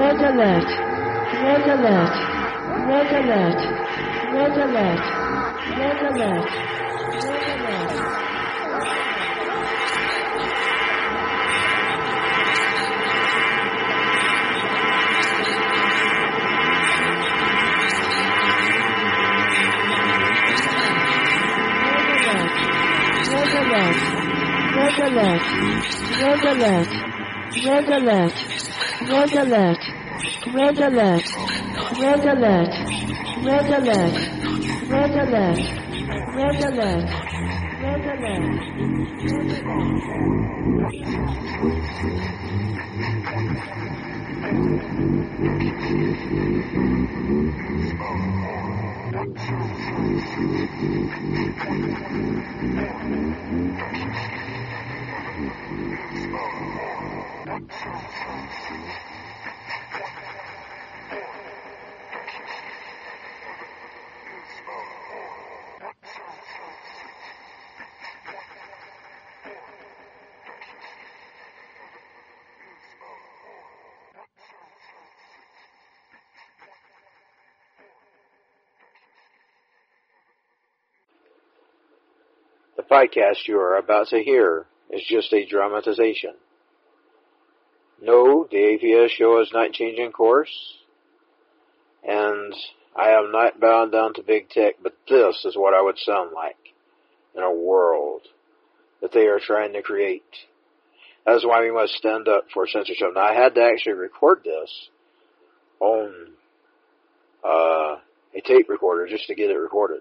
Red 0.00 0.16
alert. 0.16 0.64
Red 1.44 1.66
alert. 1.68 2.14
Red 2.88 3.12
alert. 3.20 3.60
Red 4.32 4.56
alert. 4.56 5.02
Red 5.76 6.00
alert. 6.00 6.50
Red 7.12 7.48
alert. 7.60 8.00
Red 23.28 23.52
alert. 23.60 24.00
Red 24.76 24.96
alert. 25.04 25.44
Red 26.20 26.44
alert. 26.56 27.19
Red 27.50 27.88
alert. 27.88 28.32
Red 29.10 29.32
alert. 29.34 29.82
Red 30.54 30.78
alert. 30.78 31.24
Red 31.98 32.24
alert. 32.24 32.70
Red 33.44 33.70
alert. 33.74 34.14
Red 34.88 35.10
alert. 35.10 35.58
Red 36.36 36.62
alert. 36.62 37.10
Red 37.82 38.06
alert. 38.06 38.80
The 82.76 82.82
podcast 82.82 83.46
you 83.46 83.58
are 83.58 83.76
about 83.76 84.08
to 84.08 84.22
hear 84.22 84.66
is 84.90 85.02
just 85.08 85.32
a 85.32 85.46
dramatization. 85.46 86.34
No, 88.02 88.46
the 88.50 88.56
APS 88.56 89.10
show 89.10 89.40
is 89.40 89.50
not 89.52 89.72
changing 89.72 90.12
course, 90.12 90.50
and 92.02 92.54
I 92.96 93.10
am 93.10 93.30
not 93.30 93.60
bound 93.60 93.92
down 93.92 94.14
to 94.14 94.22
big 94.22 94.48
tech, 94.48 94.76
but 94.82 94.94
this 95.08 95.44
is 95.44 95.56
what 95.56 95.74
I 95.74 95.82
would 95.82 95.98
sound 95.98 96.32
like 96.34 96.56
in 97.36 97.42
a 97.42 97.52
world 97.52 98.22
that 99.02 99.12
they 99.12 99.26
are 99.26 99.38
trying 99.38 99.74
to 99.74 99.82
create. 99.82 100.22
That's 101.26 101.44
why 101.44 101.60
we 101.62 101.70
must 101.70 101.92
stand 101.92 102.26
up 102.26 102.46
for 102.52 102.66
censorship. 102.66 103.08
Now, 103.14 103.22
I 103.22 103.34
had 103.34 103.54
to 103.54 103.62
actually 103.62 103.92
record 103.92 104.40
this 104.44 104.88
on 105.78 106.12
uh, 107.44 107.96
a 108.34 108.40
tape 108.44 108.68
recorder 108.68 109.06
just 109.06 109.26
to 109.26 109.34
get 109.34 109.50
it 109.50 109.56
recorded. 109.56 110.00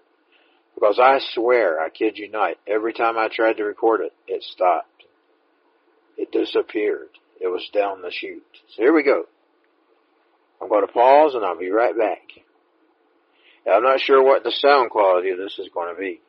Because 0.74 1.00
I 1.01 1.20
swear, 1.34 1.82
I 1.82 1.89
kid 1.89 2.18
you 2.18 2.32
not, 2.32 2.56
every 2.65 2.94
time 2.94 3.18
I 3.18 3.27
tried 3.27 3.58
to 3.58 3.63
record 3.63 4.01
it, 4.01 4.13
it 4.27 4.44
stopped. 4.44 5.03
It 6.18 6.32
disappeared. 6.32 7.10
It 7.39 7.48
was 7.48 7.67
down 7.74 8.01
the 8.01 8.12
chute. 8.12 8.43
So 8.75 8.84
here 8.84 8.93
we 8.93 9.03
go. 9.03 9.24
I'm 10.62 10.67
going 10.67 10.86
to 10.86 10.91
pause 10.91 11.36
and 11.36 11.46
I'll 11.46 11.58
be 11.58 11.69
right 11.69 11.98
back. 11.98 12.22
Now, 13.65 13.77
I'm 13.77 13.84
not 13.84 14.01
sure 14.01 14.24
what 14.24 14.43
the 14.43 14.51
sound 14.51 14.89
quality 14.89 15.29
of 15.29 15.38
this 15.38 15.58
is 15.58 15.69
going 15.74 15.93
to 15.93 16.00
be. 16.00 16.19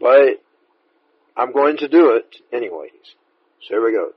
But 0.00 0.42
I'm 1.36 1.52
going 1.52 1.76
to 1.78 1.88
do 1.88 2.10
it 2.16 2.36
anyways. 2.52 2.90
So 3.62 3.74
here 3.74 3.84
we 3.84 3.92
go. 3.92 4.10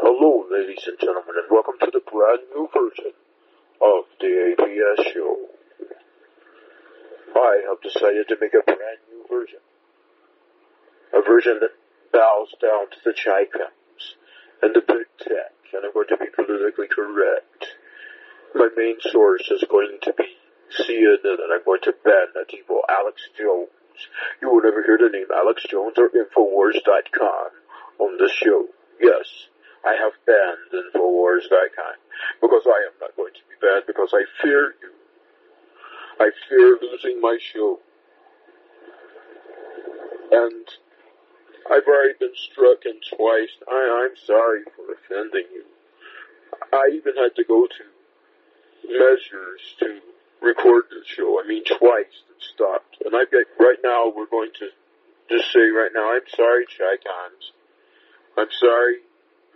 Hello, 0.00 0.44
ladies 0.50 0.82
and 0.86 0.98
gentlemen, 0.98 1.34
and 1.36 1.50
welcome 1.50 1.74
to 1.80 1.90
the 1.92 2.00
brand 2.00 2.40
new 2.54 2.68
version 2.72 3.12
of 3.80 4.04
the 4.20 4.54
APS 4.58 5.12
show. 5.12 5.36
I 7.34 7.60
have 7.68 7.80
decided 7.82 8.28
to 8.28 8.36
make 8.40 8.54
a 8.54 8.64
brand 8.64 8.98
new 9.10 9.24
version. 9.30 9.60
A 11.14 11.22
version 11.22 11.60
that 11.60 11.70
bows 12.12 12.54
down 12.60 12.90
to 12.90 12.96
the 13.04 13.12
Chicoms 13.12 14.16
and 14.62 14.74
the 14.74 14.80
big 14.80 15.06
and 15.72 15.84
I'm 15.84 15.92
going 15.92 16.08
to 16.08 16.16
be 16.16 16.28
politically 16.34 16.88
correct. 16.88 17.66
My 18.54 18.68
main 18.76 18.96
source 19.00 19.48
is 19.50 19.64
going 19.68 19.98
to 20.02 20.12
be 20.12 20.36
CNN, 20.76 21.24
and 21.24 21.52
I'm 21.52 21.64
going 21.64 21.80
to 21.82 21.94
ban 22.04 22.36
that 22.36 22.52
evil 22.52 22.82
Alex 22.88 23.22
Jones. 23.36 23.72
You 24.40 24.50
will 24.52 24.62
never 24.62 24.82
hear 24.82 24.98
the 24.98 25.08
name 25.08 25.28
Alex 25.34 25.64
Jones 25.68 25.96
or 25.96 26.10
Infowars.com 26.10 27.50
on 27.98 28.18
this 28.18 28.32
show. 28.32 28.66
Yes, 29.00 29.48
I 29.84 29.96
have 29.96 30.12
banned 30.26 30.70
Infowars.com 30.72 31.96
because 32.40 32.62
I 32.66 32.78
am 32.88 32.96
not 33.00 33.16
going 33.16 33.32
to 33.32 33.44
be 33.48 33.56
banned 33.60 33.84
because 33.86 34.12
I 34.12 34.24
fear 34.42 34.74
you. 34.80 34.92
I 36.20 36.30
fear 36.48 36.78
losing 36.80 37.20
my 37.20 37.38
show. 37.40 37.80
And 40.30 40.66
I've 41.70 41.86
already 41.86 42.14
been 42.18 42.34
struck 42.34 42.84
in 42.84 42.98
twice. 43.16 43.54
I, 43.68 44.06
I'm 44.08 44.16
sorry 44.26 44.62
for 44.76 44.92
offending 44.92 45.46
you. 45.52 45.64
I 46.72 46.90
even 46.94 47.16
had 47.16 47.34
to 47.36 47.44
go 47.44 47.66
to 47.66 47.84
measures 48.88 49.62
to 49.80 50.00
record 50.40 50.84
the 50.90 51.02
show. 51.06 51.40
I 51.42 51.46
mean, 51.46 51.64
twice 51.64 52.14
it 52.28 52.42
stopped. 52.54 52.98
And 53.04 53.14
I 53.14 53.24
get, 53.30 53.46
right 53.58 53.78
now, 53.82 54.12
we're 54.14 54.26
going 54.26 54.50
to 54.58 54.68
just 55.30 55.52
say 55.52 55.70
right 55.70 55.90
now, 55.94 56.12
I'm 56.12 56.26
sorry, 56.34 56.66
Chicoms. 56.66 57.52
I'm 58.36 58.50
sorry, 58.58 58.96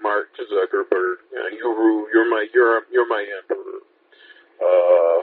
Mark 0.03 0.29
Zuckerberg. 0.37 1.17
Uh, 1.35 1.49
you. 1.53 2.09
You're 2.13 2.29
my 2.31 2.47
you're 2.53 2.83
you're 2.93 3.09
my 3.09 3.25
emperor. 3.41 3.81
Uh, 4.61 5.23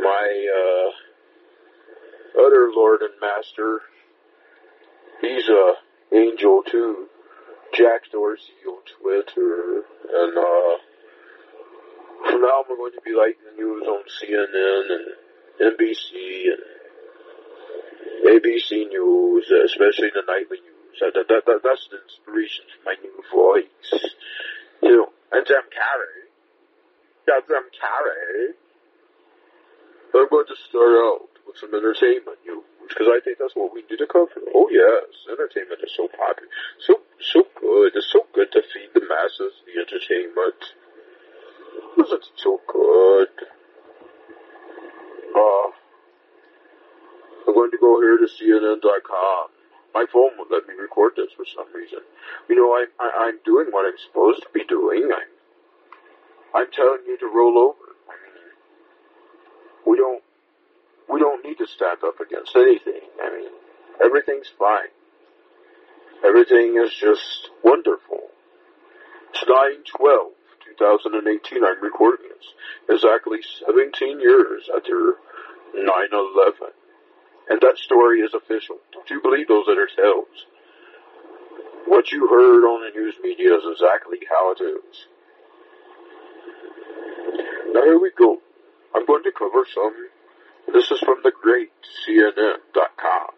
my 0.00 0.46
uh, 0.58 2.46
other 2.46 2.70
lord 2.74 3.02
and 3.02 3.14
master. 3.20 3.80
He's 5.22 5.48
a 5.48 5.74
angel 6.12 6.62
too. 6.66 7.06
Jack 7.72 8.10
Dorsey 8.12 8.52
on 8.68 8.82
Twitter, 9.00 9.82
and 10.12 10.36
uh, 10.36 10.76
from 12.28 12.42
now 12.42 12.64
we're 12.68 12.76
going 12.76 12.92
to 12.92 13.00
be 13.02 13.14
like 13.14 13.38
the 13.40 13.56
news 13.56 13.86
on 13.88 14.02
CNN 14.20 14.90
and 14.92 15.06
NBC 15.72 16.52
and 16.52 16.62
ABC 18.28 18.88
News, 18.88 19.50
especially 19.64 20.10
the 20.12 20.22
nightly 20.26 20.58
news. 20.60 20.98
That, 21.00 21.14
that, 21.14 21.28
that, 21.28 21.42
that, 21.46 21.60
that's 21.64 21.88
the 21.90 21.98
inspiration 22.02 22.66
for 22.68 22.82
my 22.84 22.96
new 23.00 23.22
voice. 23.32 24.12
You 24.82 24.96
know, 24.96 25.08
and 25.32 25.46
Jim 25.46 25.64
Carrey. 25.72 26.28
Yeah, 27.26 27.40
Jim 27.46 27.70
Carrey. 27.72 28.54
I'm 30.14 30.28
going 30.28 30.46
to 30.46 30.56
start 30.68 30.92
out 30.92 31.30
with 31.46 31.56
some 31.56 31.74
entertainment 31.74 32.38
news, 32.44 32.71
because 32.88 33.08
I 33.08 33.20
think 33.24 33.38
that's 33.38 33.54
what 33.54 33.72
we 33.72 33.82
need 33.88 33.98
to 33.98 34.06
cover. 34.06 34.40
Oh 34.54 34.68
yes, 34.70 35.06
entertainment 35.30 35.80
is 35.84 35.92
so 35.96 36.08
popular. 36.08 36.50
So, 36.86 37.00
so 37.20 37.46
good. 37.60 37.92
It's 37.94 38.10
so 38.12 38.26
good 38.34 38.52
to 38.52 38.62
feed 38.62 38.90
the 38.94 39.02
masses 39.06 39.54
the 39.66 39.80
entertainment. 39.80 40.60
Isn't 41.98 42.24
so 42.36 42.60
good? 42.66 43.32
Uh, 45.32 45.68
I'm 47.48 47.54
going 47.54 47.70
to 47.70 47.78
go 47.80 48.00
here 48.00 48.18
to 48.18 48.28
CNN.com 48.28 49.52
my 49.94 50.06
phone 50.12 50.32
won't 50.36 50.50
let 50.50 50.66
me 50.66 50.74
record 50.80 51.12
this 51.16 51.32
for 51.36 51.44
some 51.44 51.68
reason. 51.74 52.00
You 52.48 52.56
know, 52.56 52.72
I, 52.72 52.86
I, 52.98 53.28
I'm 53.28 53.38
doing 53.44 53.66
what 53.70 53.84
I'm 53.84 53.98
supposed 54.08 54.42
to 54.42 54.48
be 54.52 54.64
doing. 54.64 55.10
I'm, 55.12 55.30
I'm 56.54 56.70
telling 56.72 57.04
you 57.06 57.18
to 57.18 57.26
roll 57.26 57.58
over. 57.58 57.92
We 59.86 59.96
don't, 59.96 60.21
need 61.44 61.58
to 61.58 61.66
stand 61.66 61.98
up 62.04 62.20
against 62.20 62.54
anything. 62.56 63.02
I 63.22 63.30
mean, 63.30 63.50
everything's 64.04 64.48
fine. 64.58 64.92
Everything 66.24 66.76
is 66.76 66.92
just 66.94 67.50
wonderful. 67.64 68.30
It's 69.30 69.44
9-12, 69.44 70.30
2018. 70.78 71.64
I'm 71.64 71.82
recording 71.82 72.28
this. 72.28 72.46
Exactly 72.88 73.38
17 73.66 74.20
years 74.20 74.68
after 74.74 75.16
9-11. 75.74 76.72
And 77.48 77.60
that 77.60 77.78
story 77.78 78.20
is 78.20 78.34
official. 78.34 78.76
Don't 78.92 79.10
you 79.10 79.20
believe 79.20 79.48
those 79.48 79.66
that 79.66 79.78
are 79.78 79.88
tales? 79.96 80.46
What 81.86 82.12
you 82.12 82.28
heard 82.28 82.64
on 82.64 82.86
the 82.86 82.98
news 82.98 83.14
media 83.22 83.56
is 83.56 83.64
exactly 83.72 84.18
how 84.30 84.52
it 84.52 84.62
is. 84.62 85.06
Now 87.74 87.82
here 87.82 87.98
we 87.98 88.12
go. 88.16 88.38
I'm 88.94 89.06
going 89.06 89.24
to 89.24 89.32
cover 89.32 89.66
some. 89.74 89.94
This 90.72 90.90
is 90.90 91.00
from 91.00 91.18
the 91.22 91.32
great 91.42 91.70
CNN.com. 92.08 93.28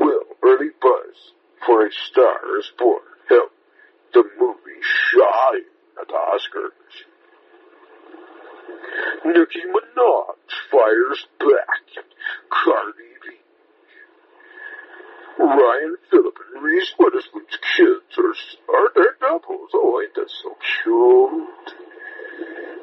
Will 0.00 0.22
early 0.42 0.70
buzz 0.80 1.32
for 1.66 1.86
a 1.86 1.90
star 1.92 2.58
is 2.58 2.72
born. 2.78 3.02
Hell, 3.28 3.50
the 4.14 4.24
movie 4.38 4.80
shine 4.80 5.68
at 6.00 6.08
the 6.08 6.14
Oscars. 6.14 6.72
Nicki 9.26 9.60
Minaj 9.60 10.36
fires 10.70 11.26
back. 11.38 12.04
Cardi 12.50 13.12
B. 13.22 13.28
Ryan 15.38 15.96
Phillip 16.10 16.36
and 16.54 16.62
Reese 16.62 16.94
Witherspoon's 16.98 17.58
kids 17.76 18.18
are, 18.18 18.34
are 18.74 18.90
their 18.94 19.16
doubles. 19.20 19.70
Oh, 19.74 20.00
ain't 20.02 20.14
that 20.14 20.30
so 20.30 20.56
cute? 20.82 21.81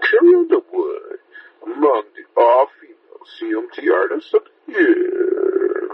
Carrie 0.02 0.36
Underwood 0.36 1.20
among 1.64 2.04
the 2.16 2.42
all-female 2.42 3.24
CMT 3.40 3.94
artists 3.94 4.34
of 4.34 4.42
the 4.68 4.74
year. 4.74 5.90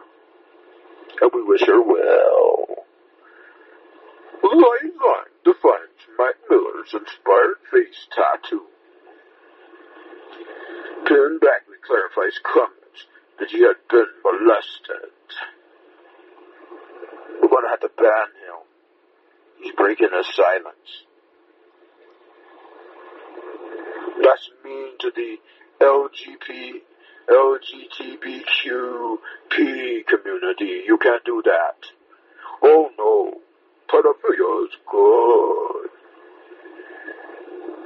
and 1.21 1.31
we 1.33 1.43
wish 1.43 1.61
her 1.65 1.81
well. 1.81 2.85
Line 4.43 4.91
line 4.95 5.33
defines 5.43 6.01
Mac 6.17 6.35
Miller's 6.49 6.93
inspired 6.93 7.57
face 7.71 8.07
tattoo. 8.15 8.65
Ken 11.07 11.39
Bagley 11.39 11.77
clarifies 11.85 12.39
comments 12.43 13.05
that 13.39 13.49
he 13.49 13.61
had 13.61 13.75
been 13.89 14.07
molested. 14.23 15.11
We're 17.41 17.49
gonna 17.49 17.69
have 17.69 17.81
to 17.81 17.89
ban 17.97 18.29
him. 18.43 18.59
He's 19.61 19.75
breaking 19.75 20.09
his 20.15 20.27
silence. 20.35 21.05
That's 24.21 24.49
mean 24.63 24.97
to 24.99 25.11
the 25.11 25.37
LGP, 25.81 26.81
community. 30.07 30.83
You 30.85 30.97
can't 30.97 31.23
do 31.25 31.41
that. 31.45 31.75
Oh 32.61 32.89
no, 32.97 33.41
pedophilia 33.89 34.67
is 34.67 34.75
good. 34.89 35.89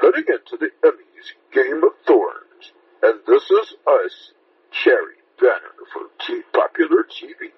Heading 0.02 0.26
into 0.28 0.58
the 0.58 0.70
Emmys 0.88 1.34
Game 1.52 1.84
of 1.84 1.94
Thrones, 2.06 2.72
and 3.04 3.20
this 3.28 3.44
is 3.44 3.74
us, 3.88 4.32
Cherry 4.72 5.18
Banner 5.40 5.76
for 5.92 6.04
T- 6.26 6.44
Popular 6.54 7.04
TV. 7.04 7.52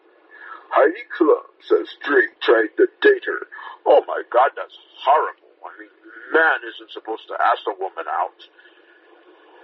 Heidi 0.69 1.03
Klum 1.17 1.43
says 1.67 1.87
Drake 2.03 2.39
tried 2.41 2.71
to 2.77 2.87
date 3.01 3.25
her. 3.25 3.47
Oh 3.85 4.03
my 4.07 4.23
god, 4.31 4.51
that's 4.55 4.77
horrible. 5.03 5.51
I 5.65 5.77
mean, 5.79 5.89
man 6.31 6.59
isn't 6.65 6.91
supposed 6.91 7.27
to 7.27 7.35
ask 7.35 7.63
a 7.67 7.75
woman 7.75 8.07
out. 8.07 8.39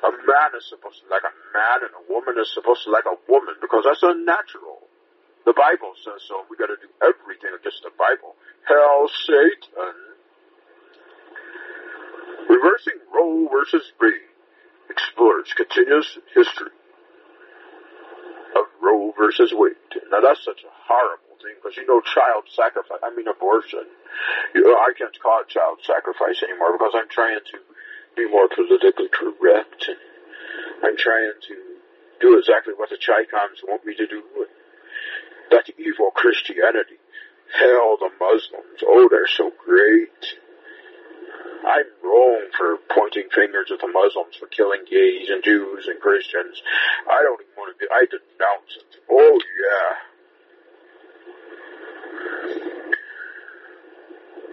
A 0.05 0.11
man 0.13 0.51
is 0.53 0.69
supposed 0.69 1.01
to 1.01 1.07
like 1.09 1.25
a 1.25 1.33
man 1.55 1.89
and 1.89 1.93
a 1.97 2.03
woman 2.05 2.37
is 2.37 2.53
supposed 2.53 2.85
to 2.85 2.93
like 2.93 3.09
a 3.09 3.17
woman 3.25 3.57
because 3.59 3.83
that's 3.87 4.03
unnatural. 4.03 4.85
The 5.47 5.55
Bible 5.57 5.95
says 6.03 6.21
so. 6.27 6.45
We 6.51 6.59
gotta 6.59 6.77
do 6.77 6.91
everything 7.01 7.55
against 7.55 7.81
the 7.81 7.91
Bible. 7.97 8.37
Hell, 8.67 9.09
Satan. 9.25 9.95
Reversing 12.47 12.99
Roe 13.11 13.47
versus 13.51 13.83
Wade 13.99 14.27
explores 14.89 15.51
continuous 15.55 16.17
history 16.35 16.71
of 18.55 18.65
Roe 18.81 19.13
versus 19.17 19.51
Wade. 19.55 19.75
Now 20.11 20.21
that's 20.21 20.43
such 20.45 20.63
a 20.63 20.71
horrible 20.87 21.26
thing 21.47 21.55
because 21.63 21.79
you 21.79 21.87
know 21.87 22.03
child 22.03 22.43
sacrifice, 22.51 22.99
I 22.99 23.15
mean 23.15 23.31
abortion. 23.31 23.87
You 24.51 24.67
know, 24.67 24.75
I 24.75 24.91
can't 24.91 25.15
call 25.23 25.47
it 25.47 25.47
child 25.47 25.79
sacrifice 25.87 26.43
anymore 26.43 26.75
because 26.75 26.91
I'm 26.91 27.07
trying 27.07 27.39
to 27.39 27.57
be 28.19 28.27
more 28.27 28.51
politically 28.51 29.07
correct 29.07 29.87
and 29.87 30.01
I'm 30.83 30.97
trying 30.99 31.31
to 31.47 31.55
do 32.19 32.37
exactly 32.37 32.73
what 32.75 32.89
the 32.89 32.99
Chicoms 32.99 33.63
want 33.63 33.85
me 33.85 33.95
to 33.95 34.07
do. 34.07 34.21
That's 35.49 35.69
evil 35.77 36.11
Christianity. 36.11 36.99
Hell, 37.55 37.95
the 37.95 38.11
Muslims. 38.19 38.83
Oh, 38.83 39.07
they're 39.07 39.29
so 39.31 39.51
great. 39.63 40.35
I'm 41.63 41.87
wrong 42.03 42.47
for 42.57 42.77
pointing 42.93 43.29
fingers 43.33 43.71
at 43.71 43.79
the 43.79 43.87
Muslims 43.87 44.35
for 44.35 44.47
killing 44.47 44.83
gays 44.89 45.29
and 45.29 45.43
Jews 45.43 45.87
and 45.87 45.99
Christians. 45.99 46.61
I 47.09 47.23
don't 47.23 47.39
even 47.41 47.55
want 47.55 47.75
to 47.75 47.79
be, 47.79 47.87
I 47.91 48.03
denounce 48.05 48.73
it. 48.75 48.91
Oh 49.09 49.39
yeah. 49.39 50.16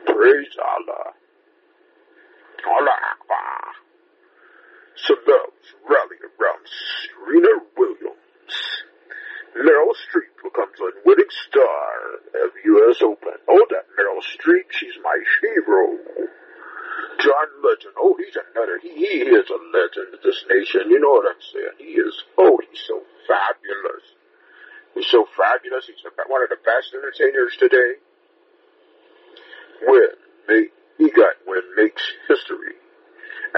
Praise 0.07 0.57
Allah. 0.59 1.13
Allah 2.65 2.97
uh, 2.97 3.13
Akbar. 3.13 3.65
Celebs 4.97 5.69
rally 5.89 6.19
around 6.23 6.65
Serena 6.65 7.61
Williams. 7.77 8.55
Meryl 9.57 9.95
Streep 9.95 10.33
becomes 10.43 10.79
a 10.81 10.91
winning 11.05 11.31
star 11.49 12.15
of 12.43 12.51
U.S. 12.65 13.03
Open. 13.03 13.39
Oh, 13.49 13.67
that 13.71 13.87
Meryl 13.99 14.23
Streep, 14.23 14.71
she's 14.71 14.97
my 15.03 15.19
hero. 15.41 15.99
John 17.21 17.49
Legend, 17.63 17.95
oh, 17.99 18.17
he's 18.19 18.37
another, 18.37 18.79
he, 18.83 18.89
he 18.95 19.19
is 19.29 19.49
a 19.51 19.61
legend 19.73 20.15
of 20.15 20.23
this 20.23 20.45
nation. 20.51 20.91
You 20.91 21.01
know 21.01 21.11
what 21.11 21.27
I'm 21.31 21.43
saying? 21.53 21.77
He 21.79 22.01
is, 22.01 22.15
oh, 22.39 22.59
he's 22.69 22.83
so 22.87 23.01
fabulous. 23.29 24.05
He's 24.95 25.11
so 25.11 25.27
fabulous. 25.37 25.87
He's 25.87 26.03
one 26.29 26.43
of 26.43 26.51
the 26.51 26.63
best 26.63 26.95
entertainers 26.95 27.57
today. 27.59 27.99
When 29.87 30.09
make, 30.49 30.73
he 30.99 31.11
got 31.11 31.35
when 31.45 31.63
makes 31.77 32.03
history. 32.29 32.79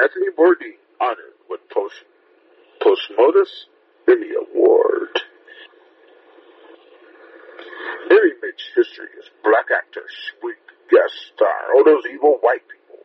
Anthony 0.01 0.33
Bourdain 0.37 0.81
honored 1.01 1.37
with 1.49 1.61
post 1.73 1.95
postmodus 2.81 3.69
Emmy 4.09 4.33
Award. 4.33 5.21
Emmy 8.11 8.33
makes 8.43 8.65
history 8.75 9.09
as 9.19 9.29
black 9.45 9.67
actor, 9.77 10.03
sweet 10.41 10.57
guest 10.91 11.15
star. 11.35 11.77
Oh, 11.77 11.85
those 11.85 12.05
evil 12.13 12.39
white 12.41 12.65
people. 12.69 13.05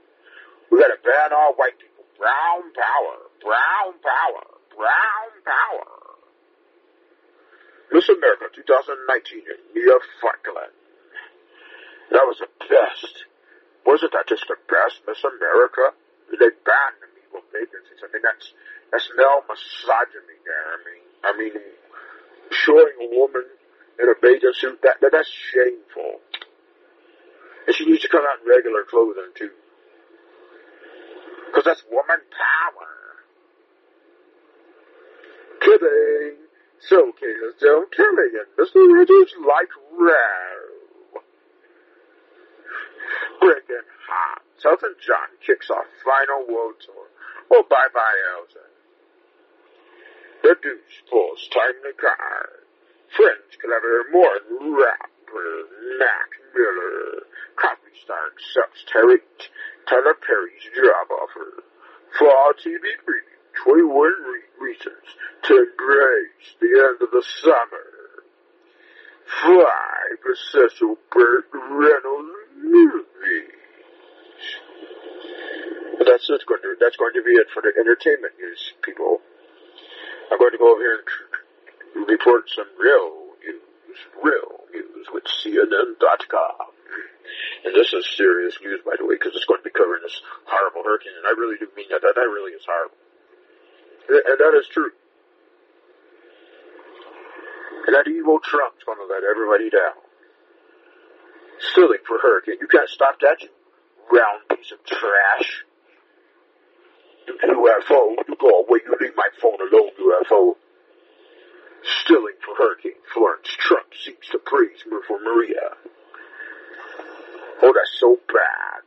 We 0.71 0.79
gotta 0.79 0.97
ban 1.03 1.33
all 1.35 1.53
white 1.55 1.77
people. 1.79 2.05
Brown 2.17 2.71
power, 2.71 3.17
brown 3.41 3.99
power, 3.99 4.45
brown 4.77 5.31
power. 5.43 6.00
Miss 7.91 8.07
America 8.07 8.47
2019 8.55 9.43
and 9.51 9.61
Nia 9.75 9.97
Franklin. 10.23 10.71
That 12.11 12.23
was 12.23 12.39
the 12.39 12.51
best. 12.67 13.27
Wasn't 13.85 14.11
that 14.11 14.27
just 14.27 14.47
the 14.47 14.55
best 14.67 15.03
Miss 15.07 15.19
America? 15.23 15.95
They 16.31 16.51
banned 16.63 16.99
the 17.03 17.09
evil 17.19 17.43
vacancies. 17.51 17.99
I 17.99 18.07
mean, 18.11 18.23
that's, 18.23 18.53
that's 18.91 19.07
no 19.15 19.43
misogyny 19.47 20.39
there. 20.47 20.67
I 20.71 20.79
mean, 20.87 21.03
I 21.23 21.31
mean, 21.35 21.55
showing 22.51 22.95
a 22.99 23.07
woman 23.15 23.43
in 23.99 24.07
a 24.07 24.15
bathing 24.21 24.55
suit, 24.55 24.79
that, 24.83 24.99
that, 25.01 25.11
that's 25.11 25.29
shameful. 25.29 26.23
And 27.67 27.75
she 27.75 27.85
needs 27.85 28.01
to 28.03 28.09
come 28.09 28.23
out 28.23 28.43
in 28.43 28.47
regular 28.47 28.83
clothing 28.87 29.35
too. 29.35 29.51
Cause 31.53 31.63
that's 31.65 31.83
woman 31.91 32.23
power. 32.31 32.91
Kidding. 35.59 36.50
So 36.89 37.11
kids 37.13 37.61
don't 37.61 37.91
killing 37.93 38.33
and 38.41 38.49
Mr. 38.57 38.81
Rogers 38.81 39.33
like 39.45 39.69
row. 39.93 41.21
Breaking 43.39 43.87
hot. 44.07 44.41
Elton 44.65 44.95
John 45.01 45.29
kicks 45.45 45.69
off 45.69 45.85
final 46.05 46.45
world 46.47 46.75
tour. 46.85 47.07
Oh, 47.51 47.63
bye 47.69 47.89
bye, 47.93 48.19
Elton. 48.37 48.71
The 50.43 50.55
Deuce 50.61 51.01
pulls 51.09 51.49
timely 51.53 51.93
card. 51.97 52.65
Friends 53.15 53.57
collaborate 53.61 54.11
more 54.13 54.37
than 54.41 54.73
rapper 54.73 55.51
Mac 55.97 56.29
Miller. 56.53 57.25
Coffee 57.57 57.97
star 58.03 58.31
accepts 58.33 58.85
Terry, 58.91 59.19
Tyler 59.89 60.17
Perry's 60.17 60.65
job 60.73 61.07
offer. 61.09 61.63
Fall 62.17 62.53
TV 62.57 62.85
preview. 63.05 63.30
21 63.63 63.91
re- 63.91 64.71
reasons 64.71 65.05
to 65.43 65.53
embrace 65.57 66.47
the 66.59 66.71
end 66.71 67.01
of 67.01 67.11
the 67.11 67.23
summer. 67.41 67.87
Five 69.43 70.19
essential 70.27 70.97
Burt 71.11 71.45
Reynolds 71.53 72.51
movies. 72.57 73.61
But 75.97 76.05
that's 76.07 76.29
it 76.29 76.41
going 76.47 76.61
to 76.61 76.75
that's 76.79 76.97
going 76.97 77.13
to 77.13 77.23
be 77.23 77.37
it 77.37 77.47
for 77.53 77.61
the 77.61 77.71
entertainment 77.77 78.33
news, 78.39 78.73
people. 78.81 79.21
I'm 80.31 80.39
going 80.39 80.51
to 80.51 80.57
go 80.57 80.71
over 80.73 80.81
here 80.81 81.03
and 81.95 82.07
report 82.07 82.49
some 82.49 82.67
real 82.79 83.37
news, 83.43 83.99
real 84.23 84.65
news 84.73 85.07
with 85.13 85.23
CNN.com. 85.27 86.71
And 87.63 87.75
this 87.75 87.93
is 87.93 88.03
serious 88.17 88.57
news, 88.63 88.81
by 88.83 88.95
the 88.97 89.05
way, 89.05 89.15
because 89.15 89.35
it's 89.35 89.45
going 89.45 89.61
to 89.61 89.67
be 89.67 89.75
covering 89.75 90.01
this 90.03 90.19
horrible 90.47 90.83
hurricane, 90.83 91.13
and 91.15 91.27
I 91.27 91.37
really 91.37 91.59
do 91.59 91.69
mean. 91.77 91.87
That, 91.91 92.01
that 92.01 92.17
really 92.17 92.57
is 92.57 92.65
horrible. 92.65 92.97
And 94.11 94.39
that 94.39 94.53
is 94.59 94.67
true. 94.67 94.91
And 97.87 97.95
that 97.95 98.07
evil 98.11 98.39
Trump's 98.43 98.83
to 98.83 99.05
let 99.07 99.23
everybody 99.23 99.69
down. 99.69 99.95
Steeling 101.71 102.03
for 102.05 102.19
hurricane. 102.19 102.57
You 102.59 102.67
can't 102.67 102.89
stop 102.89 103.19
that, 103.21 103.41
you 103.41 103.49
round 104.11 104.43
piece 104.49 104.71
of 104.73 104.83
trash. 104.85 105.63
You 107.27 107.37
UFO, 107.39 108.15
you 108.27 108.35
go 108.35 108.65
away, 108.65 108.81
you 108.83 108.95
leave 108.99 109.15
my 109.15 109.29
phone 109.41 109.59
alone, 109.61 109.91
UFO. 109.95 110.55
Steeling 112.03 112.35
for 112.43 112.55
Hurricane 112.55 112.99
Florence, 113.13 113.47
Trump 113.57 113.87
seeks 114.03 114.29
to 114.29 114.39
praise 114.39 114.83
her 114.89 115.01
for 115.07 115.19
Maria. 115.19 115.77
Oh, 117.63 117.73
that's 117.73 117.97
so 117.99 118.17
bad. 118.27 118.80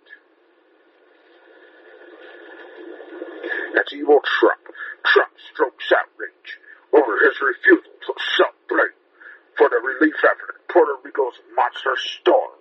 That's 3.75 3.93
evil 3.93 4.21
Trump. 4.25 4.65
Trump 5.05 5.33
strokes 5.53 5.93
outrage 5.93 6.59
over 6.93 7.19
his 7.21 7.37
refusal 7.41 7.93
to 8.07 8.13
accept 8.13 8.57
blame 8.69 8.99
for 9.57 9.69
the 9.69 9.81
relief 9.83 10.17
effort 10.25 10.57
in 10.57 10.65
Puerto 10.73 10.97
Rico's 11.05 11.39
monster 11.55 11.97
storm. 11.97 12.59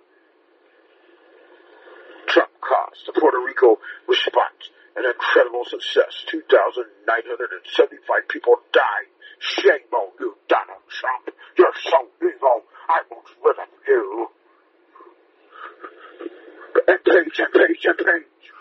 Trump 2.26 2.50
caused 2.60 3.06
the 3.06 3.12
Puerto 3.18 3.38
Rico 3.38 3.78
response 4.08 4.70
an 4.96 5.04
incredible 5.06 5.64
success. 5.66 6.24
2,975 6.30 8.28
people 8.28 8.56
died. 8.72 9.10
Shame 9.38 9.90
on 9.92 10.12
you, 10.20 10.36
Donald 10.48 10.86
Trump. 10.88 11.30
You're 11.58 11.74
so 11.82 12.06
evil. 12.22 12.62
I 12.88 13.02
won't 13.10 13.26
live 13.44 13.58
in 13.58 13.70
you. 13.88 14.28
And 16.86 17.04
page 17.04 17.38
and 17.38 17.52
page 17.52 17.84
and 17.84 17.98
page. 17.98 18.53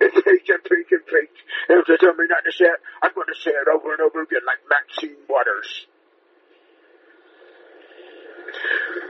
And 0.00 0.12
page 0.12 0.48
and 0.48 0.64
page 0.64 0.90
and 0.90 1.06
page. 1.06 1.38
And 1.68 1.78
if 1.80 1.86
they 1.86 1.96
tell 1.96 2.14
me 2.14 2.26
not 2.28 2.44
to 2.44 2.52
say 2.52 2.64
it, 2.64 2.80
I'm 3.02 3.14
going 3.14 3.28
to 3.28 3.40
say 3.40 3.50
it 3.50 3.68
over 3.68 3.92
and 3.92 4.00
over 4.02 4.22
again 4.22 4.42
like 4.46 4.58
Maxine 4.68 5.16
Waters. 5.28 5.86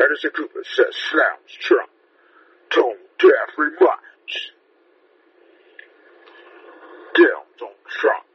Anderson 0.01 0.31
Cooper 0.37 0.64
says 0.64 0.94
slams 1.11 1.53
Trump. 1.61 1.90
Tone 2.70 3.01
deaf 3.18 3.57
remarks. 3.57 4.35
Downs 7.14 7.61
on 7.62 7.77
Trump. 8.01 8.27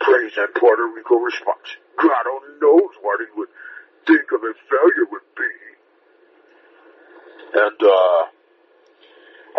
Praise 0.00 0.32
and 0.36 0.54
Puerto 0.54 0.86
Rico 0.94 1.16
response. 1.16 1.76
God 1.98 2.24
only 2.30 2.60
knows 2.60 2.94
what 3.02 3.20
he 3.20 3.26
would 3.36 3.48
think 4.06 4.32
of 4.32 4.40
a 4.42 4.54
failure 4.70 5.06
would 5.10 5.28
be. 5.36 5.52
And, 7.52 7.82
uh, 7.82 8.39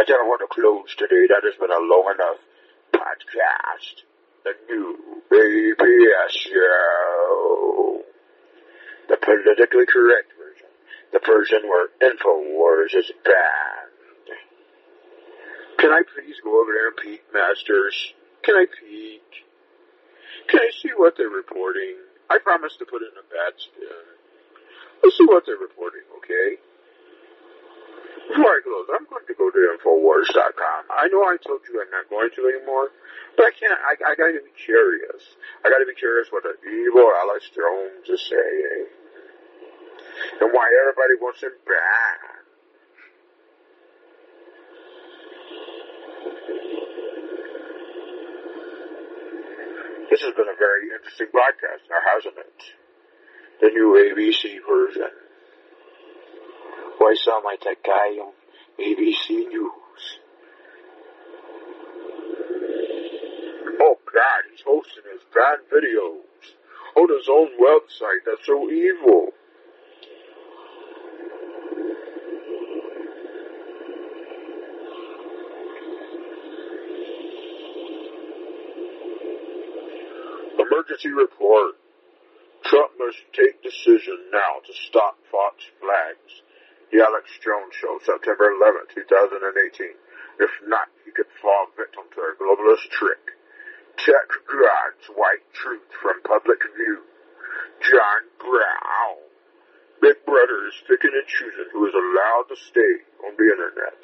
I 0.02 0.04
don't 0.04 0.26
want 0.26 0.42
to 0.42 0.50
close 0.50 0.90
today. 0.98 1.30
That 1.30 1.46
has 1.46 1.54
been 1.62 1.70
a 1.70 1.78
long 1.78 2.10
enough 2.10 2.42
podcast. 2.90 4.02
The 4.42 4.58
new 4.66 4.98
APS 5.30 6.34
show. 6.42 8.02
The 9.10 9.18
politically 9.22 9.86
correct 9.86 10.34
version. 10.34 10.74
The 11.14 11.22
version 11.22 11.70
where 11.70 11.94
InfoWars 12.02 12.98
is 12.98 13.12
banned. 13.22 14.30
Can 15.78 15.92
I 15.94 16.02
please 16.02 16.42
go 16.44 16.50
over 16.60 16.74
there 16.74 16.88
and 16.88 16.98
peek, 16.98 17.22
Masters? 17.32 17.94
Can 18.42 18.56
I 18.56 18.66
peek? 18.66 19.22
Can 20.50 20.62
I 20.62 20.72
see 20.82 20.98
what 20.98 21.14
they're 21.16 21.30
reporting? 21.30 22.02
I 22.28 22.40
promise 22.42 22.74
to 22.80 22.86
put 22.90 23.04
in 23.04 23.14
a 23.14 23.26
bad 23.30 23.54
spin. 23.62 24.02
Let's 25.04 25.16
see 25.16 25.26
what 25.30 25.46
they're 25.46 25.62
reporting, 25.62 26.10
okay? 26.18 26.58
Before 28.29 28.53
I 28.53 28.62
close, 28.63 28.88
I'm 28.93 29.05
going 29.10 29.25
to 29.25 29.36
go 29.36 29.49
to 29.49 29.60
Infowars.com. 29.75 30.81
I 30.93 31.07
know 31.10 31.25
I 31.25 31.36
told 31.41 31.62
you 31.67 31.81
I'm 31.81 31.91
not 31.91 32.10
going 32.10 32.29
to 32.29 32.41
anymore, 32.47 32.93
but 33.36 33.49
I 33.49 33.51
can't, 33.57 33.73
I, 33.73 33.93
I 34.12 34.15
gotta 34.15 34.39
be 34.43 34.53
curious. 34.55 35.23
I 35.65 35.69
gotta 35.69 35.86
be 35.86 35.95
curious 35.95 36.29
what 36.31 36.43
the 36.43 36.55
evil 36.63 37.10
Alex 37.25 37.49
Jones 37.51 38.07
is 38.07 38.21
saying. 38.29 38.86
And 40.39 40.49
why 40.53 40.69
everybody 40.86 41.17
wants 41.19 41.41
him 41.41 41.55
back. 41.65 42.41
This 50.12 50.21
has 50.21 50.36
been 50.36 50.51
a 50.51 50.60
very 50.60 50.91
interesting 50.91 51.27
broadcast 51.31 51.88
now, 51.89 52.03
hasn't 52.03 52.38
it? 52.38 52.60
The 53.62 53.69
new 53.69 53.95
ABC 53.95 54.60
version. 54.67 55.31
Why 57.02 57.16
sound 57.16 57.44
like 57.44 57.62
that 57.62 57.82
guy 57.84 58.22
on 58.22 58.32
ABC 58.80 59.30
News? 59.50 60.04
Oh 63.82 63.98
God, 64.06 64.42
he's 64.52 64.62
hosting 64.64 65.06
his 65.12 65.24
bad 65.34 65.66
videos 65.74 66.22
on 66.96 67.10
his 67.10 67.28
own 67.28 67.58
website. 67.60 68.22
That's 68.24 68.46
so 68.46 68.70
evil. 68.70 69.30
Emergency 80.54 81.10
report. 81.10 81.74
Trump 82.66 82.92
must 83.00 83.18
take 83.34 83.64
decision 83.64 84.30
now 84.32 84.62
to 84.68 84.74
stop 84.88 85.18
Fox 85.32 85.64
flags. 85.80 86.44
The 86.91 86.99
Alex 86.99 87.32
Jones 87.39 87.71
Show, 87.80 88.04
September 88.04 88.51
11, 88.51 88.91
2018. 88.91 89.95
If 90.43 90.51
not, 90.67 90.91
you 91.08 91.15
could 91.15 91.32
fall 91.39 91.71
victim 91.80 92.04
to 92.04 92.19
a 92.19 92.36
globalist 92.36 92.91
trick. 92.91 93.32
Check 93.95 94.27
God's 94.43 95.08
white 95.15 95.47
truth 95.56 95.88
from 96.04 96.19
public 96.27 96.60
view. 96.75 96.99
John 97.80 98.27
Brown. 98.43 99.23
Big 100.04 100.19
Brother 100.27 100.67
is 100.67 100.84
picking 100.84 101.15
and 101.15 101.27
choosing 101.32 101.71
who 101.71 101.88
is 101.88 101.95
allowed 101.95 102.51
to 102.51 102.60
stay 102.60 102.93
on 103.23 103.39
the 103.39 103.47
internet. 103.47 104.01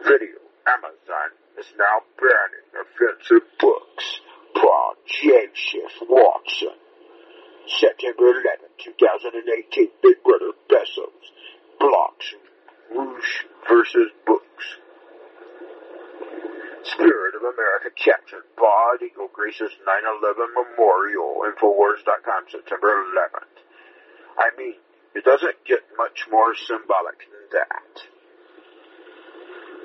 Video. 0.00 0.40
Amazon 0.64 1.28
is 1.60 1.68
now 1.76 2.08
banning 2.16 2.72
offensive 2.72 3.44
books. 3.60 4.06
Paul 4.56 4.96
Joseph 5.04 6.08
Watson. 6.08 6.80
September 7.68 8.32
11, 8.32 8.80
2018, 8.80 9.92
Big 10.00 10.16
Brother 10.24 10.56
Bezos 10.72 11.28
blocks 11.82 12.26
Rouge 12.94 13.34
versus 13.66 14.10
Books. 14.22 14.66
Spirit 16.94 17.34
of 17.34 17.42
America 17.42 17.90
captured 17.98 18.46
Bald 18.54 19.02
Eagle 19.02 19.30
Grace's 19.32 19.72
9-11 19.82 20.54
Memorial, 20.54 21.42
Infowars.com, 21.42 22.42
September 22.50 23.02
11th. 23.10 23.58
I 24.38 24.54
mean, 24.56 24.78
it 25.14 25.24
doesn't 25.24 25.64
get 25.66 25.82
much 25.98 26.26
more 26.30 26.54
symbolic 26.54 27.18
than 27.26 27.46
that. 27.58 27.94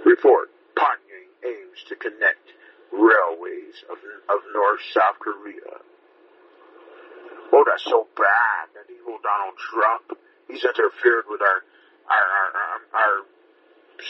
Report, 0.06 0.50
Pyongyang 0.78 1.32
aims 1.46 1.80
to 1.90 1.96
connect 1.96 2.46
railways 2.94 3.76
of, 3.90 3.98
of 3.98 4.40
North-South 4.54 5.18
Korea. 5.20 5.82
Oh, 7.54 7.64
that's 7.66 7.86
so 7.86 8.08
bad. 8.16 8.76
That 8.76 8.92
evil 8.92 9.18
Donald 9.24 9.58
Trump. 9.58 10.20
He's 10.48 10.64
interfered 10.64 11.26
with 11.28 11.42
our 11.42 11.64
our 12.10 12.28
our, 12.28 12.50
our, 12.56 12.80
our 12.94 13.16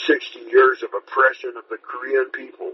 60 0.08 0.40
years 0.52 0.84
of 0.84 0.92
oppression 0.94 1.54
of 1.58 1.66
the 1.70 1.78
Korean 1.78 2.30
people. 2.32 2.74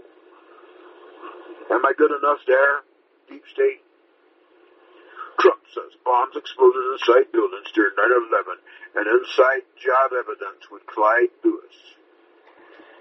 Am 1.70 1.84
I 1.84 1.92
good 1.96 2.10
enough 2.10 2.42
there, 2.46 2.84
deep 3.28 3.44
state? 3.52 3.80
Trump 5.40 5.62
says 5.72 5.96
bombs 6.04 6.36
exploded 6.36 6.84
inside 6.94 7.32
buildings 7.32 7.70
during 7.74 7.94
9-11 7.96 9.00
and 9.00 9.06
inside 9.08 9.64
job 9.80 10.12
evidence 10.12 10.68
with 10.70 10.86
Clyde 10.86 11.32
Lewis. 11.42 11.76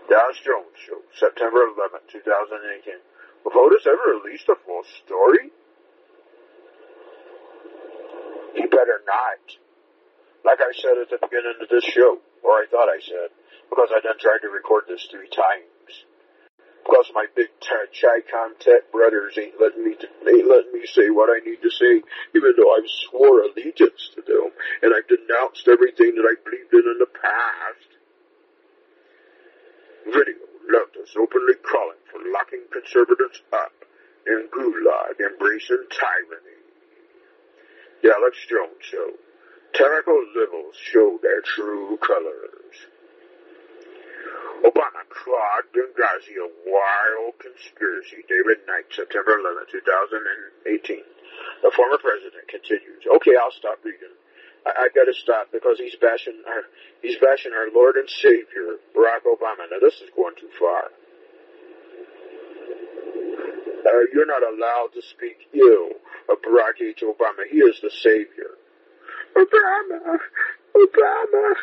Dow 0.09 0.29
Jones 0.43 0.75
Show, 0.83 0.99
September 1.15 1.63
11, 1.77 1.99
2018. 2.11 2.99
Will 3.45 3.55
Otis 3.55 3.87
ever 3.87 4.19
release 4.19 4.43
a 4.49 4.55
full 4.65 4.83
story? 5.05 5.51
He 8.55 8.65
better 8.67 9.01
not. 9.07 9.43
Like 10.43 10.59
I 10.59 10.71
said 10.75 10.99
at 10.99 11.09
the 11.09 11.19
beginning 11.23 11.55
of 11.63 11.69
this 11.71 11.87
show, 11.87 12.19
or 12.43 12.51
I 12.51 12.67
thought 12.69 12.91
I 12.91 12.99
said, 12.99 13.31
because 13.69 13.89
I 13.95 14.03
done 14.03 14.19
tried 14.19 14.43
to 14.43 14.51
record 14.51 14.83
this 14.87 15.07
three 15.09 15.31
times. 15.31 16.03
Because 16.83 17.07
my 17.15 17.25
big 17.31 17.47
Chi-Com 17.63 18.59
tech 18.59 18.91
brothers 18.91 19.39
ain't 19.39 19.55
letting 19.55 19.87
me, 19.87 19.95
ain't 19.95 20.47
letting 20.51 20.73
me 20.75 20.83
say 20.83 21.07
what 21.09 21.31
I 21.31 21.39
need 21.39 21.63
to 21.63 21.71
say, 21.71 22.03
even 22.35 22.51
though 22.59 22.75
I've 22.75 22.91
swore 23.07 23.47
allegiance 23.47 24.11
to 24.15 24.21
them, 24.21 24.51
and 24.83 24.91
I've 24.91 25.07
denounced 25.07 25.63
everything 25.71 26.19
that 26.19 26.27
I 26.27 26.35
believed 26.43 26.75
in 26.75 26.83
in 26.91 26.99
the 26.99 27.07
past. 27.07 27.89
Video, 30.11 30.43
leftists 30.67 31.15
openly 31.15 31.55
calling 31.63 32.03
for 32.11 32.19
locking 32.35 32.67
conservatives 32.67 33.39
up 33.55 33.71
in 34.27 34.51
gulag, 34.51 35.23
embracing 35.23 35.87
tyranny. 35.87 36.59
The 38.03 38.11
Alex 38.11 38.35
Jones 38.51 38.83
Show. 38.83 39.15
Tyrannical 39.73 40.21
liberals 40.37 40.75
show 40.77 41.17
their 41.21 41.41
true 41.41 41.97
colors. 41.97 42.75
Obama 44.63 45.03
clawed 45.09 45.65
Benghazi 45.75 46.39
a 46.39 46.47
wild 46.69 47.35
conspiracy. 47.41 48.23
David 48.29 48.63
Knight, 48.69 48.87
September 48.93 49.35
11, 49.41 49.67
2018. 49.73 51.03
The 51.65 51.71
former 51.75 51.97
president 51.97 52.47
continues. 52.47 53.03
Okay, 53.17 53.35
I'll 53.35 53.51
stop 53.51 53.83
reading. 53.83 54.13
I, 54.65 54.87
I 54.87 54.95
gotta 54.95 55.13
stop 55.13 55.51
because 55.51 55.79
he's 55.79 55.97
bashing 55.99 56.39
our, 56.47 56.63
he's 57.01 57.17
bashing 57.19 57.51
our 57.51 57.67
Lord 57.75 57.97
and 57.97 58.07
Savior, 58.07 58.79
Barack 58.95 59.27
Obama. 59.27 59.67
Now 59.67 59.81
this 59.81 59.99
is 59.99 60.09
going 60.15 60.35
too 60.39 60.53
far. 60.55 60.93
Uh, 63.83 64.07
you're 64.13 64.29
not 64.29 64.43
allowed 64.47 64.95
to 64.95 65.01
speak 65.01 65.49
ill 65.51 65.99
of 66.31 66.39
Barack 66.39 66.79
H. 66.79 67.03
Obama. 67.03 67.43
He 67.49 67.57
is 67.57 67.81
the 67.83 67.91
Savior. 67.91 68.55
Obama, 69.35 70.19
Obama, 70.75 71.53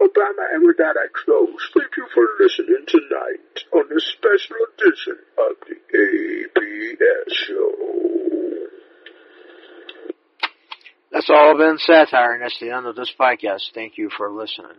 Obama, 0.00 0.44
and 0.54 0.66
with 0.66 0.76
that 0.78 0.96
I 0.96 1.06
close. 1.12 1.70
Thank 1.76 1.96
you 1.96 2.06
for 2.14 2.26
listening 2.40 2.84
tonight 2.86 3.64
on 3.72 3.88
this 3.88 4.06
special 4.12 4.56
edition 4.74 5.18
of 5.38 5.56
the 5.66 5.76
APS 5.96 7.32
show. 7.32 7.70
That's 11.12 11.30
all 11.30 11.56
been 11.58 11.78
satire, 11.78 12.34
and 12.34 12.42
that's 12.42 12.58
the 12.60 12.70
end 12.70 12.86
of 12.86 12.96
this 12.96 13.12
podcast. 13.18 13.72
Thank 13.74 13.98
you 13.98 14.10
for 14.16 14.30
listening. 14.30 14.78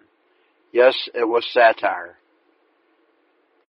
Yes, 0.72 0.96
it 1.14 1.28
was 1.28 1.46
satire. 1.52 2.18